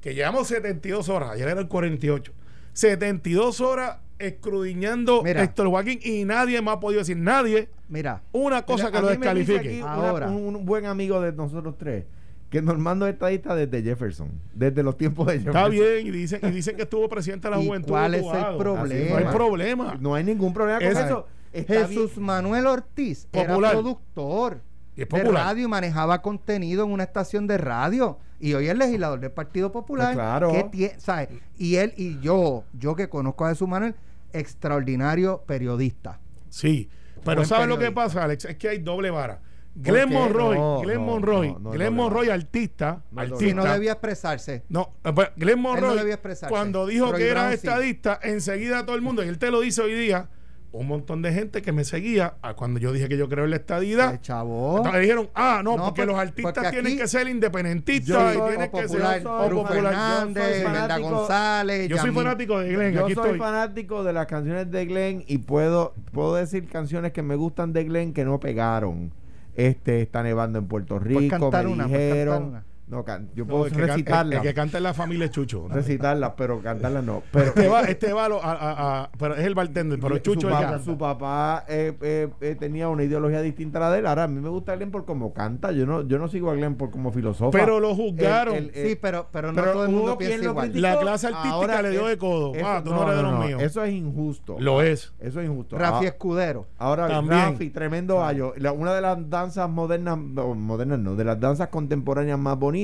[0.01, 2.31] que llevamos 72 horas, ayer era el 48,
[2.73, 5.41] 72 horas escrudiñando Mira.
[5.41, 9.01] a Héctor Joaquín y nadie me ha podido decir, nadie, Mira, una cosa Mira, que
[9.01, 9.81] lo descalifique.
[9.83, 10.27] una- Ahora.
[10.29, 12.05] un, buen amigo de nosotros tres,
[12.49, 15.55] que Normando es estadista desde Jefferson, desde los tiempos de Jefferson.
[15.57, 17.89] Está bien, y dicen, y dicen que estuvo presidente de la ¿Y juventud.
[17.89, 19.09] cuál de es el problema?
[19.09, 19.97] No hay problema.
[19.99, 21.27] No hay ningún problema con Es- eso.
[21.63, 22.25] Jesús bien.
[22.25, 23.71] Manuel Ortiz Popular.
[23.71, 24.61] era productor
[24.95, 29.19] es de radio y manejaba contenido en una estación de radio y hoy es legislador
[29.19, 30.07] del Partido Popular.
[30.07, 30.51] Pues claro.
[30.51, 31.29] ¿Qué tie- sabe?
[31.57, 33.95] Y él y yo, yo que conozco a Jesús Manuel,
[34.31, 36.19] extraordinario periodista.
[36.49, 36.89] Sí,
[37.23, 38.45] pero Buen ¿sabes lo que pasa, Alex?
[38.45, 39.41] Es que hay doble vara.
[39.73, 40.09] ¿Por Glenn?
[40.13, 43.73] Monroy, No, Glenn Monroy, no, no Glenn Monroy, artista, No artista.
[43.73, 44.63] Debía expresarse.
[44.69, 46.49] No, eh, pues, Glenn Monroy, debía expresarse.
[46.49, 47.55] cuando dijo Roy que era sí.
[47.55, 50.29] estadista, enseguida todo el mundo, y él te lo dice hoy día,
[50.77, 53.51] un montón de gente que me seguía a cuando yo dije que yo creo en
[53.51, 54.13] la estadidad.
[54.13, 54.77] Eh, chavo.
[54.77, 58.31] Entonces dijeron, ah, no, No, porque por- los artistas porque tienen que ser independentistas Yo
[58.31, 59.73] y soy tienen que popular, ser soy popular.
[59.73, 61.87] Fernández, yo soy Brenda fanático- González.
[61.89, 63.39] Yo soy fanático de Glenn, Yo aquí soy estoy.
[63.39, 67.83] fanático de las canciones de Glenn y puedo, puedo decir canciones que me gustan de
[67.85, 69.11] Glenn que no pegaron.
[69.55, 72.63] Este está nevando en Puerto Rico, cantar me una, puedes dijeron.
[72.87, 74.35] No, can- yo No, puedo que can- recitarla.
[74.35, 75.67] El, que canta es la familia Chucho.
[75.67, 77.23] recitarlas, pero cantarlas no.
[77.31, 80.15] Pero Este va, este va a lo- a- a- a- pero es el bartender, pero
[80.17, 83.91] su Chucho que papá, su papá eh, eh, eh, tenía una ideología distinta a la
[83.91, 84.05] de él.
[84.05, 85.71] Ahora, a mí me gusta Glenn por cómo canta.
[85.71, 87.49] Yo no, yo no sigo a Glenn por como filósofo.
[87.49, 88.69] Pero lo juzgaron.
[88.71, 90.81] Sí, pero, pero no pero todo el mundo quien piensa lo igual.
[90.81, 92.53] La clase artística Ahora le dio de codo.
[92.53, 93.61] eso- Ah, tú no, eres de los míos.
[93.63, 94.57] Eso es injusto.
[94.59, 95.11] Lo es.
[95.19, 95.75] Eso es injusto.
[95.77, 96.67] Rafi Ah, Escudero.
[96.77, 97.41] Ahora, También.
[97.53, 98.53] Rafi, tremendo gallo.
[98.57, 102.74] La- una de las danzas modernas, no, modernas no, de las danzas contemporáneas más bonitas,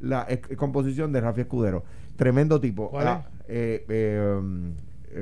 [0.00, 1.84] la composición de Rafi Escudero.
[2.16, 2.90] Tremendo tipo.
[2.90, 4.72] ¿Cuál Ah, eh, eh, um,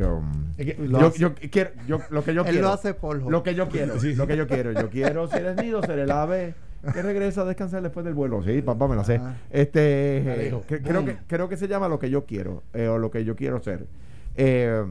[0.02, 1.18] um, Es que- Lo yo, hace.
[1.18, 2.68] yo quiero, yo- lo que yo Él quiero.
[2.68, 4.14] lo hace por Lo que yo quiero, Sí.
[4.14, 4.72] lo que yo quiero.
[4.72, 6.54] Yo quiero ser el nido, ser el ave
[6.92, 8.42] que regresa a descansar después del vuelo.
[8.44, 9.16] Sí, papá, me la sé.
[9.22, 9.34] Ah.
[9.50, 12.98] Este, eh, que- creo, que, creo que se llama lo que yo quiero, eh, o
[12.98, 13.86] lo que yo quiero ser.
[14.36, 14.84] Eh,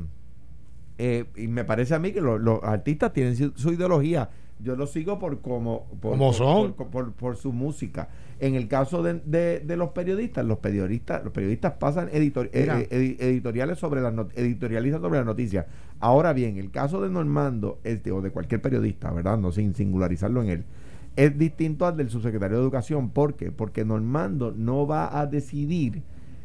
[0.98, 4.30] eh, y me parece a mí que lo- los artistas tienen su, su ideología.
[4.60, 6.74] Yo lo sigo por como por, por- son.
[6.74, 8.08] por su música.
[8.40, 12.66] En el caso de, de- de los periodistas, los periodistas, los periodistas pasan editor- eh,
[12.82, 15.66] eh, edi- editoriales sobre las editorializan sobre las noticias.
[16.00, 19.38] Ahora bien, el caso de Normando, este, o de cualquier periodista, ¿verdad?
[19.38, 20.64] No sin singularizarlo en él,
[21.16, 23.12] es distinto al del subsecretario de Educación.
[23.12, 23.52] ¿Por qué?
[23.52, 26.02] Porque Normando no va a decidir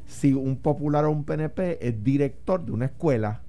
[0.07, 3.42] si un popular o un PNP es director de una escuela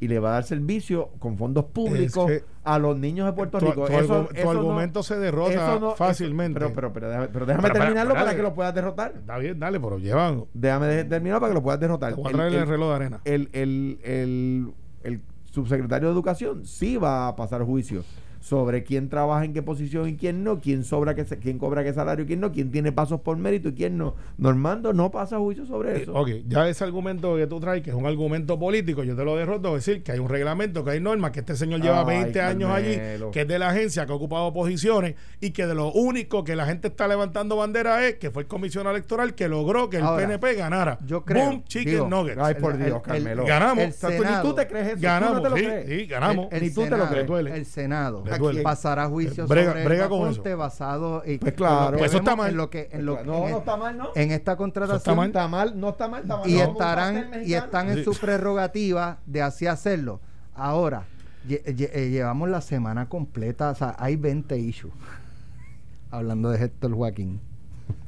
[0.00, 3.32] y le va a dar servicio con fondos públicos Es que a los niños de
[3.32, 3.86] Puerto Tu- Rico.
[3.86, 6.58] tu Eso- tu no- argumento se derrota eso- fácilmente.
[6.58, 8.36] pero, pero, pero déjame, pero terminarlo para dale.
[8.36, 9.12] que lo puedas derrotar.
[9.16, 10.44] Está bien, dale, pero llevan.
[10.52, 12.12] Déjame de- terminar para que lo puedas derrotar.
[12.12, 13.20] El- el- el reloj de arena.
[13.24, 14.72] el, el, el,
[15.04, 18.02] el subsecretario de Educación sí va a pasar juicio
[18.44, 21.94] sobre quién trabaja en qué posición y quién no, quién sobra qué, quién cobra qué
[21.94, 24.16] salario y quién no, quién tiene pasos por mérito y quién no.
[24.36, 26.12] Normando no pasa juicio sobre eso.
[26.12, 29.34] Ok, ya ese argumento que tú traes, que es un argumento político, yo te lo
[29.34, 32.40] derroto, decir que hay un reglamento, que hay normas, que este señor lleva Ay, 20
[32.42, 32.98] años allí,
[33.32, 36.54] que es de la agencia, que ha ocupado posiciones y que de lo único que
[36.54, 40.02] la gente está levantando bandera es que fue el comisionado electoral que logró que el
[40.04, 40.98] Ahora, PNP ganara.
[41.06, 42.38] yo creo, Boom, chicken digo, nuggets.
[42.42, 43.46] Ay, por El- Dios, el- Carmelo.
[43.46, 43.84] ganamos.
[43.84, 44.48] el O sea, tú, ni Senado.
[44.50, 44.96] tú te crees eso.
[45.00, 45.88] ganamos, tú no te sí, lo crees.
[45.88, 46.48] sí, ganamos.
[46.52, 47.26] El, Ni tú te lo crees.
[47.26, 47.56] Duele.
[47.56, 48.62] el Senado Duele.
[48.62, 50.56] pasará juicio Brega- sobre brega el con eso.
[50.56, 51.74] basado y Pues claro.
[51.76, 52.50] en lo que Pues eso está mal.
[52.50, 54.08] en lo que en lo no, en, no está mal, ¿no?
[54.14, 55.26] en esta contratación mal.
[55.28, 56.48] Está mal, no está mal, está mal.
[56.50, 58.04] y No, estarán y están en Sí.
[58.04, 60.20] su prerrogativa de así hacerlo.
[60.54, 61.04] Ahora
[61.48, 64.92] lle- lle- eh, llevamos la semana completa, o sea, hay 20 issues.
[66.10, 67.40] Hablando de Héctor Joaquín.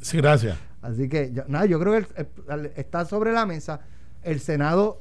[0.00, 0.56] Sí, gracias.
[0.82, 2.28] Así que, yo- nada, yo creo que el-
[2.60, 3.80] el- está sobre la mesa.
[4.22, 5.00] El Senado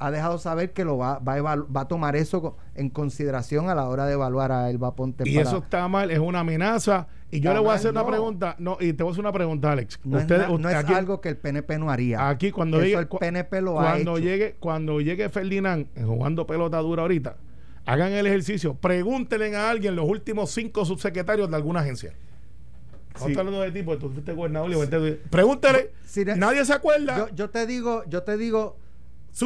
[0.00, 3.74] ha dejado saber que lo va, va, a, va a tomar eso en consideración a
[3.74, 5.24] la hora de evaluar a Elba Ponte.
[5.28, 7.08] Y para- eso está mal, es una amenaza.
[7.30, 8.06] Y yo le voy a hacer una no.
[8.06, 8.54] pregunta.
[8.58, 9.98] No, y te voy a hacer una pregunta, Alex.
[10.04, 12.28] no, Ustedes- es, no aquí- algo que el PNP no haría.
[12.28, 14.24] Aquí cuando llegue el PNP lo ha cuando hecho.
[14.24, 17.36] llegue cuando llegue Ferdinand eh, jugando pelota dura ahorita,
[17.84, 22.14] hagan el ejercicio, pregúntenle a alguien los últimos cinco subsecretarios de alguna agencia.
[23.20, 23.34] No Sí.
[23.36, 25.90] hablando de ti, porque tú fuiste gobernador fuiste- Pregúntele.
[26.04, 27.16] Si nadie se acuerda.
[27.18, 28.76] yo, yo te digo, yo te digo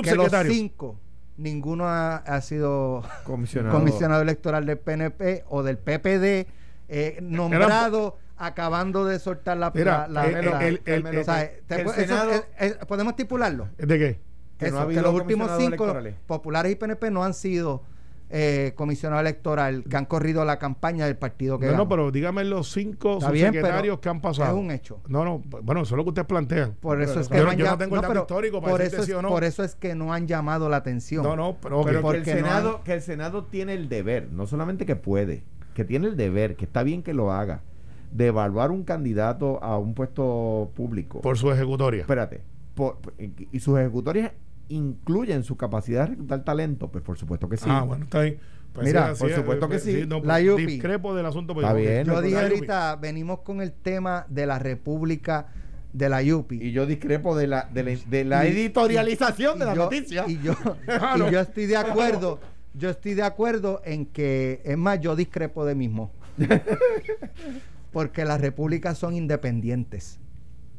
[0.00, 0.98] que los cinco,
[1.37, 3.76] ninguno ha, ha sido Comisionado.
[3.78, 6.46] comisionado electoral del PNP o del PPD
[6.88, 11.50] eh, nombrado acabando de soltar la, Mira, la- la- el- la- el- el- o sea,
[11.66, 12.33] te- el eso- Senado-
[12.88, 14.20] podemos estipularlo ¿De qué?
[14.59, 16.14] Que no Eso, ha que habido los últimos cinco electorales.
[16.26, 17.83] populares y PNP no han sido
[18.35, 22.45] eh, comisionado electoral que han corrido la campaña del partido que No, no, pero dígame
[22.45, 24.57] los cinco Está subsecretarios que han pasado.
[24.57, 25.01] es un hecho.
[25.07, 26.75] No, no, bueno, eso es lo que ustedes plantean.
[26.81, 28.71] por eso Pero es que yo, no han yo no tengo el dato histórico para
[28.73, 29.29] por eso, sí es, o no.
[29.29, 31.23] por eso es que no han llamado la atención.
[31.23, 34.47] No, no, pero, que el, no Senado, han- que el Senado tiene el deber, no
[34.47, 37.61] solamente que puede, que tiene el deber, que está bien que lo haga,
[38.12, 41.21] de evaluar un candidato a un puesto público.
[41.21, 42.01] por su ejecutoria.
[42.01, 42.40] Espérate.
[42.75, 44.33] por- y sus ejecutorias
[44.74, 47.66] incluyen su capacidad de reclutar talento, pues por supuesto que sí.
[47.68, 48.38] Ah, bueno, está bien.
[48.72, 50.04] Pues Mira, sí, por es, supuesto eh, que sí.
[50.08, 50.66] no, La pues, Yupi.
[50.66, 51.52] Discrepo del asunto.
[51.54, 52.06] pues, Está bien.
[52.06, 52.54] Yo no, dije La Yupi.
[52.54, 55.48] ahorita, venimos con el tema de la República
[55.92, 56.56] de la Yupi.
[56.62, 59.82] Y yo discrepo de la, de la, de la Y- editorialización y de la yo-
[59.85, 60.24] noticia.
[60.26, 60.54] Y yo,
[61.16, 61.30] y no.
[61.30, 62.40] yo estoy de acuerdo,
[62.72, 66.11] yo estoy de acuerdo en que, es más, yo discrepo de mismo.
[67.92, 70.18] Porque las repúblicas son independientes.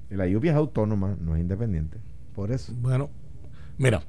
[0.10, 1.98] Y la lluvia es autónoma, no es independiente.
[2.36, 2.74] Por eso.
[2.78, 3.10] Bueno,
[3.78, 4.02] mira,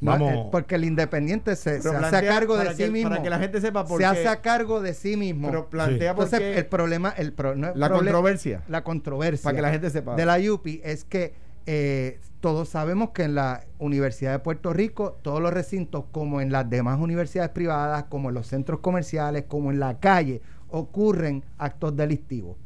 [0.00, 0.32] vamos.
[0.32, 3.10] eh, porque el independiente se, se hace a cargo de sí que- mismo.
[3.10, 4.06] Para que la gente sepa por se qué.
[4.06, 5.48] hace a cargo de sí mismo.
[5.48, 8.62] Pero plantea por Entonces, qué el problema, el pro- no es la controversia.
[8.68, 10.14] la controversia Para que la gente sepa.
[10.16, 11.34] de la UPI es que
[11.66, 16.50] eh, todos sabemos que en la Universidad de Puerto Rico, todos los recintos, como en
[16.50, 21.96] las demás universidades privadas, como en los centros comerciales, como en la calle, ocurren actos
[21.96, 22.56] delictivos.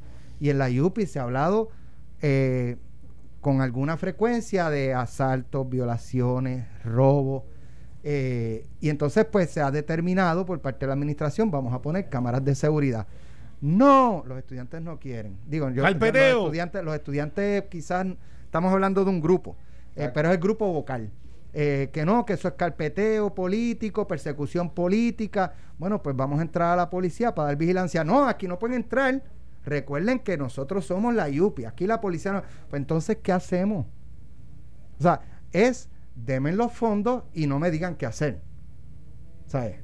[0.41, 1.69] Y en la UPI se ha hablado
[2.23, 2.77] eh,
[3.47, 7.45] con alguna frecuencia de asaltos, violaciones, robos.
[8.03, 12.09] eh, y entonces pues se ha determinado por parte de la administración, vamos a poner
[12.09, 13.07] cámaras de seguridad.
[13.61, 15.39] No, los estudiantes no quieren.
[15.47, 18.05] Digo, yo, los estudiantes, los estudiantes quizás
[18.43, 19.57] estamos hablando de un grupo,
[19.95, 21.13] eh, pero es el grupo vocal.
[21.53, 25.55] Eh, que no, que eso es carpeteo político, persecución política.
[25.79, 28.03] Bueno, pues vamos a entrar a la policía para dar vigilancia.
[28.03, 29.23] No, aquí no pueden entrar.
[29.67, 31.65] Recuerden que nosotros somos la IUPI.
[31.67, 32.43] Aquí la policía no.
[32.71, 33.85] Pues entonces, ¿qué hacemos?
[34.99, 35.21] O sea,
[35.53, 38.41] es denme los fondos y no me digan qué hacer.
[39.47, 39.77] ¿Sabes?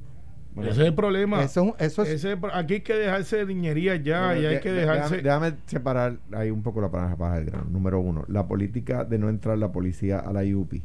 [0.57, 1.41] Ese es el problema.
[1.43, 4.55] Eso, es un- eso es- Ese aquí hay que dejarse de niñería ya y hay
[4.55, 5.17] de- que de- dejarse.
[5.21, 7.65] Déjame, déjame separar ahí un poco la paja del grano.
[7.69, 10.83] Número uno, la política de no entrar la policía a la IUPI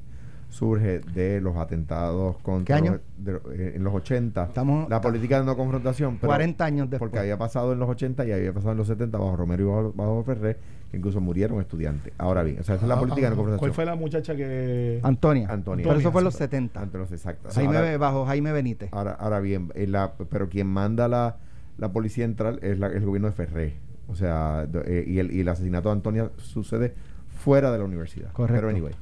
[0.48, 2.92] surge de los atentados contra ¿Qué año?
[2.92, 4.44] los- de- eh, en los 80.
[4.44, 6.16] Estamos- la política de no confrontación.
[6.16, 6.98] pero- 40 años después.
[7.10, 9.66] Porque había pasado en los 80 y había pasado en los 70 bajo Romero y
[9.66, 10.58] bajo, bajo Ferrer,
[10.90, 12.14] que incluso murieron estudiantes.
[12.16, 13.58] Ahora bien, o sea, esa es la Ah, política de no ah, confrontación.
[13.58, 15.00] ¿Cuál fue la muchacha que.?
[15.02, 15.48] Antonia.
[15.50, 15.84] Antonia.
[15.86, 16.46] Pero eso fue en los Antonia.
[16.50, 16.80] 70.
[16.80, 17.54] Ante los exactos.
[17.54, 18.88] Jaime, Ahora- bajo Jaime Benítez.
[18.92, 21.36] Ahora, ahora bien, eh, la- pero quien manda la,
[21.76, 23.74] la policía central es la- el gobierno de Ferré.
[24.08, 26.94] O sea, eh, y, el, y el asesinato de Antonia sucede
[27.28, 28.32] fuera de la universidad.
[28.32, 28.54] Correcto.
[28.56, 28.94] Pero anyway,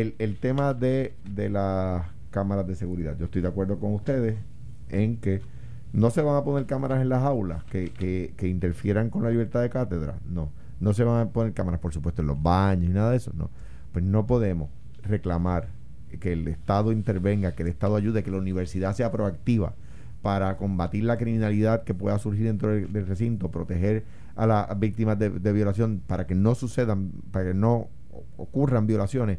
[0.00, 3.16] el, el tema de, de las cámaras de seguridad.
[3.18, 4.36] Yo estoy de acuerdo con ustedes
[4.88, 5.40] en que
[5.92, 7.92] no se van a poner cámaras en las aulas que,
[8.36, 10.16] que, interfieran con la libertad de cátedra.
[10.28, 10.50] No.
[10.80, 13.30] No se van a poner cámaras, por supuesto, en los baños y nada de eso.
[13.34, 13.50] No.
[13.92, 14.68] Pues no podemos
[15.02, 15.68] reclamar
[16.18, 19.74] que el Estado intervenga, que el Estado ayude, que la universidad sea proactiva
[20.22, 25.18] para combatir la criminalidad que pueda surgir dentro del, del recinto, proteger a las víctimas
[25.18, 27.88] de, de violación para que no sucedan, para que no
[28.36, 29.38] ocurran violaciones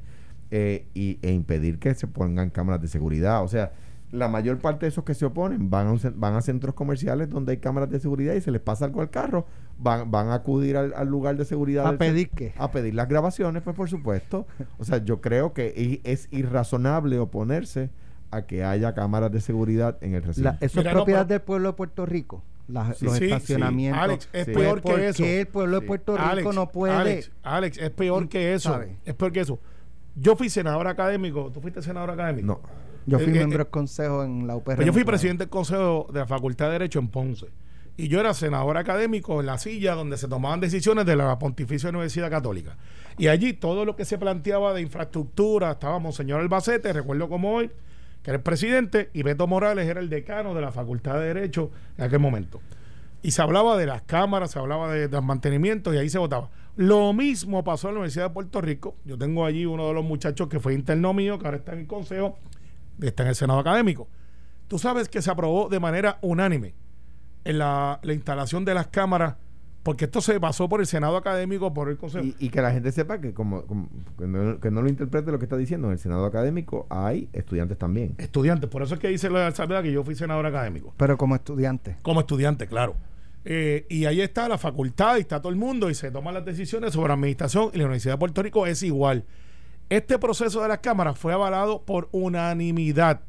[0.51, 3.43] eh, y, e impedir que se pongan cámaras de seguridad.
[3.43, 3.71] O sea,
[4.11, 7.53] la mayor parte de esos que se oponen van a, van a centros comerciales donde
[7.53, 9.45] hay cámaras de seguridad y se les pasa algo al carro,
[9.79, 11.85] van, van a acudir al, al lugar de seguridad.
[11.87, 12.53] ¿A pedir qué?
[12.57, 14.45] A pedir las grabaciones, pues por supuesto.
[14.77, 17.89] O sea, yo creo que i- es irrazonable oponerse
[18.31, 20.49] a que haya cámaras de seguridad en el recinto.
[20.51, 22.43] La- eso Mira, es no, propiedad pero- del pueblo de Puerto Rico.
[22.95, 24.01] Sí, los sí, estacionamientos.
[24.03, 24.51] Alex, es Sí.
[24.53, 25.23] peor ¿Por que eso.
[25.23, 25.81] qué el pueblo Sí.
[25.81, 26.93] de Puerto Rico Alex, no puede?
[26.93, 28.71] Alex, Alex, es peor que eso.
[28.71, 28.97] ¿Sabe?
[29.05, 29.59] Es peor que eso.
[30.15, 31.51] Yo fui senador académico.
[31.53, 32.47] ¿Tú fuiste senador académico?
[32.47, 32.61] No.
[33.05, 34.75] Yo fui Eh, eh, miembro eh, del consejo en la UPR.
[34.75, 37.47] Pues yo fui presidente del consejo de la Facultad de Derecho en Ponce.
[37.97, 41.89] Y yo era senador académico en la silla donde se tomaban decisiones de la Pontificia
[41.89, 42.77] Universidad Católica.
[43.17, 47.71] Y allí todo lo que se planteaba de infraestructura, estaba Monseñor Albacete, recuerdo como hoy,
[48.21, 51.71] que era el presidente, y Beto Morales era el decano de la Facultad de Derecho
[51.97, 52.59] en aquel momento.
[53.21, 56.49] Y se hablaba de las cámaras, se hablaba de, de mantenimiento y ahí se votaba.
[56.77, 58.95] Lo mismo pasó en la Universidad de Puerto Rico.
[59.05, 61.79] Yo tengo allí uno de los muchachos que fue interno mío, que ahora está en
[61.79, 62.37] el consejo,
[63.01, 64.07] está en el Senado académico.
[64.67, 66.73] Tú sabes que se aprobó de manera unánime
[67.45, 69.35] en la, la instalación de las cámaras,
[69.83, 72.25] porque esto se pasó por el Senado académico, por el consejo.
[72.25, 75.31] Y, y que la gente sepa que como, como- que, no, que no lo interprete
[75.31, 78.99] lo que está diciendo en el Senado académico hay estudiantes también Estudiantes, por eso es
[78.99, 80.93] que dice la salvedad que yo fui senador académico.
[80.97, 81.97] Pero como estudiante.
[82.01, 82.95] Como estudiante, claro.
[83.45, 86.45] Eh, y ahí está la facultad, y está todo el mundo, y se toman las
[86.45, 89.25] decisiones sobre administración, y la Universidad de Puerto Rico es igual.
[89.89, 93.21] Este proceso de las cámaras fue avalado por unanimidad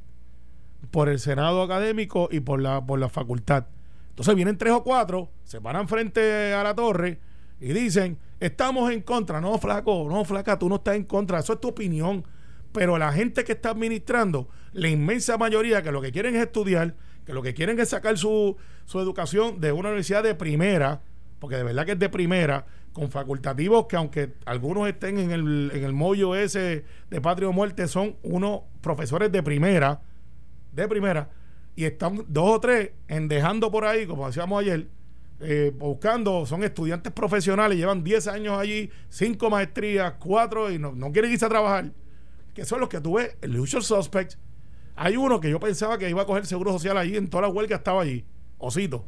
[0.90, 3.66] por el Senado académico y por la, por la facultad.
[4.10, 7.20] Entonces vienen tres o cuatro, se paran frente a la torre
[7.60, 9.40] y dicen, estamos en contra.
[9.40, 12.24] No, flaco, no, flaca, tú no estás en contra, eso es tu opinión.
[12.72, 16.94] Pero la gente que está administrando, la inmensa mayoría que lo que quieren es estudiar,
[17.26, 21.02] que lo que quieren es sacar su, su educación de una universidad de primera,
[21.40, 25.70] porque de verdad que es de primera, con facultativos que aunque algunos estén en el,
[25.74, 30.00] en el mollo ese de patria o muerte, son unos profesores de primera,
[30.72, 31.28] de primera,
[31.74, 34.86] y están dos o tres en dejando por ahí, como decíamos ayer,
[35.40, 41.12] eh, buscando, son estudiantes profesionales, llevan 10 años allí, cinco maestrías, cuatro, y no, no
[41.12, 41.92] quieren irse a trabajar,
[42.54, 44.36] que son los que tuve, el usual suspect.
[44.96, 47.48] Hay uno que yo pensaba que iba a coger seguro social allí, en toda la
[47.48, 48.24] huelga estaba allí,
[48.58, 49.04] Osito.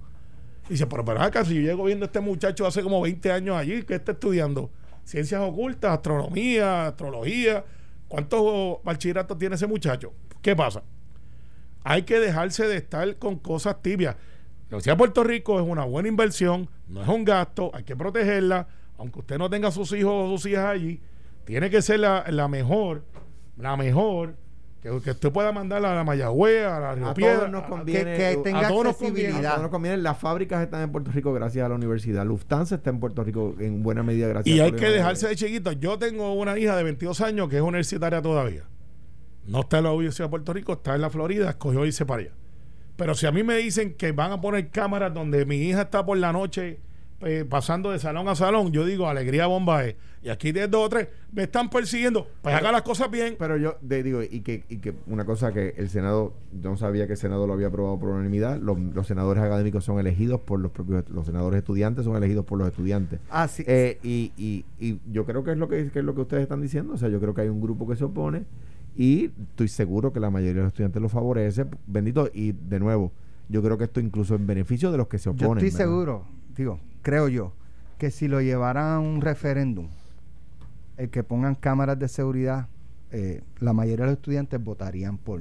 [0.68, 3.32] Y dice, pero, pero acá, si yo llego viendo a este muchacho hace como 20
[3.32, 4.70] años allí, que está estudiando
[5.04, 7.64] ciencias ocultas, astronomía, astrología,
[8.06, 10.12] ¿cuántos bachilleratos tiene ese muchacho?
[10.42, 10.82] ¿Qué pasa?
[11.84, 14.14] hay que dejarse de estar con cosas tibias.
[14.68, 18.68] La Universidad Puerto Rico es una buena inversión, no es un gasto, hay que protegerla,
[18.98, 21.00] aunque usted no tenga sus hijos o sus hijas allí,
[21.46, 23.04] tiene que ser la, la mejor,
[23.56, 24.36] la mejor
[24.82, 27.64] Que, que usted pueda mandarla a la Mayagüez, a la Río A Piedra, todos nos
[27.64, 28.16] conviene.
[28.16, 29.50] que tenga a todos nos A accesibilidad.
[29.50, 29.96] todos nos conviene.
[29.96, 32.24] Las fábricas están en Puerto Rico gracias a la universidad.
[32.24, 34.98] Lufthansa está en Puerto Rico en buena medida gracias Y a hay la que universidad.
[34.98, 35.72] dejarse de chiquito.
[35.72, 38.62] Yo tengo una hija de 22 años que es universitaria todavía.
[39.46, 42.22] No está en la Universidad de Puerto Rico, está en la Florida, escogió irse para
[42.22, 42.32] allá.
[42.96, 46.04] Pero si a mí me dicen que van a poner cámaras donde mi hija está
[46.04, 46.78] por la noche
[47.20, 49.96] eh, pasando de salón a salón, yo digo, alegría bomba es.
[50.22, 52.26] Y aquí de dos o tres me están persiguiendo.
[52.42, 53.36] Pues haga las cosas bien.
[53.38, 56.76] Pero yo te digo, y que, y que una cosa que el Senado, yo no
[56.76, 60.40] sabía que el Senado lo había aprobado por unanimidad, los, los senadores académicos son elegidos
[60.40, 63.20] por los propios, los senadores estudiantes son elegidos por los estudiantes.
[63.30, 63.62] Ah, sí.
[63.66, 66.42] Eh, y, y, y yo creo que es lo que, que es lo que ustedes
[66.42, 68.44] están diciendo, o sea, yo creo que hay un grupo que se opone
[68.96, 73.12] y estoy seguro que la mayoría de los estudiantes lo favorece, bendito, y de nuevo,
[73.48, 75.64] yo creo que esto incluso en beneficio de los que se Yo oponen.
[75.64, 75.84] estoy ¿verdad?
[75.94, 76.24] seguro,
[76.56, 77.54] digo, creo yo,
[77.96, 79.88] que si lo llevaran a un referéndum,
[80.98, 82.68] el que pongan cámaras de seguridad,
[83.12, 85.40] eh, la mayoría de los estudiantes votarían por.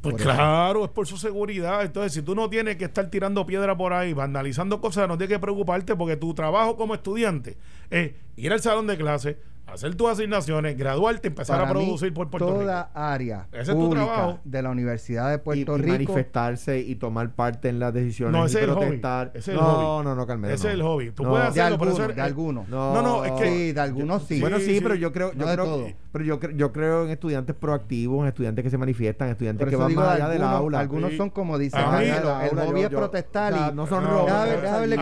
[0.00, 0.24] Pues eso.
[0.24, 1.82] claro, es por su seguridad.
[1.82, 5.36] Entonces, si tú no tienes que estar tirando piedra por ahí, vandalizando cosas, no tienes
[5.36, 7.58] que preocuparte porque tu trabajo como estudiante
[7.90, 9.36] es ir al salón de clase,
[9.66, 12.90] hacer tus asignaciones, graduarte, empezar Para a mí, producir por Puerto toda Rico.
[12.98, 14.38] área Ese es tu trabajo.
[14.44, 15.92] de la Universidad de y, Puerto y Rico.
[15.92, 18.80] manifestarse y tomar parte en las decisiones No, ese y es el hobby.
[18.86, 19.28] protestar.
[19.34, 20.04] Ese es el no, hobby.
[20.04, 20.54] no, no, Carmelo.
[20.54, 20.68] Ese no.
[20.70, 21.10] es el hobby.
[21.12, 21.30] Tú No.
[21.30, 22.68] puedes de hacerlo, pero algunos, eso es- de algunos.
[22.68, 24.40] No, No, no, es que- Sí, de algunos sí.
[24.40, 24.80] bueno, sí, sí.
[24.82, 25.86] pero yo creo, yo No de creo, todo.
[26.12, 29.68] pero yo, cre- yo creo en estudiantes proactivos, en estudiantes que se manifiestan, en estudiantes
[29.68, 30.80] que van digo, más de allá del aula.
[30.80, 31.16] algunos Sí.
[31.16, 34.32] son como dicen, el hobby es protestar y no son No, robos.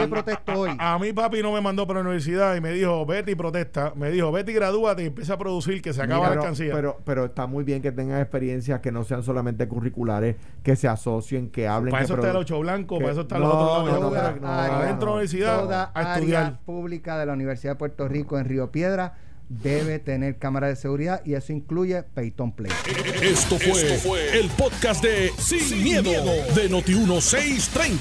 [0.01, 0.71] Que protesto hoy.
[0.79, 3.93] A mí papi no me mandó para la universidad y me dijo, vete y protesta.
[3.97, 6.73] Me dijo, vete y gradúate y empieza a producir que se acaba la alcancía.
[6.73, 10.89] pero, pero está muy bien que tengan experiencias que no sean solamente curriculares, que se
[10.89, 11.91] asocien, que hablen.
[11.93, 14.41] para que eso está el ocho blanco, que- para eso está no, los otros lados.
[14.41, 18.09] no, no, adentro de la universidad toda a área pública de la Universidad de Puerto
[18.09, 19.15] Rico en Río Piedra
[19.51, 22.73] debe tener cámara de seguridad y eso incluye Peyton Play.
[23.21, 26.11] Esto fue, el podcast de Sin, miedo,
[26.55, 28.01] de Noti1630.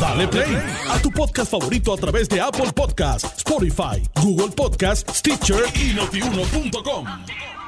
[0.00, 0.56] Dale play
[0.88, 7.59] a tu podcast favorito a través de Apple Podcasts, Spotify, Google Podcasts, Stitcher y notiuno.com.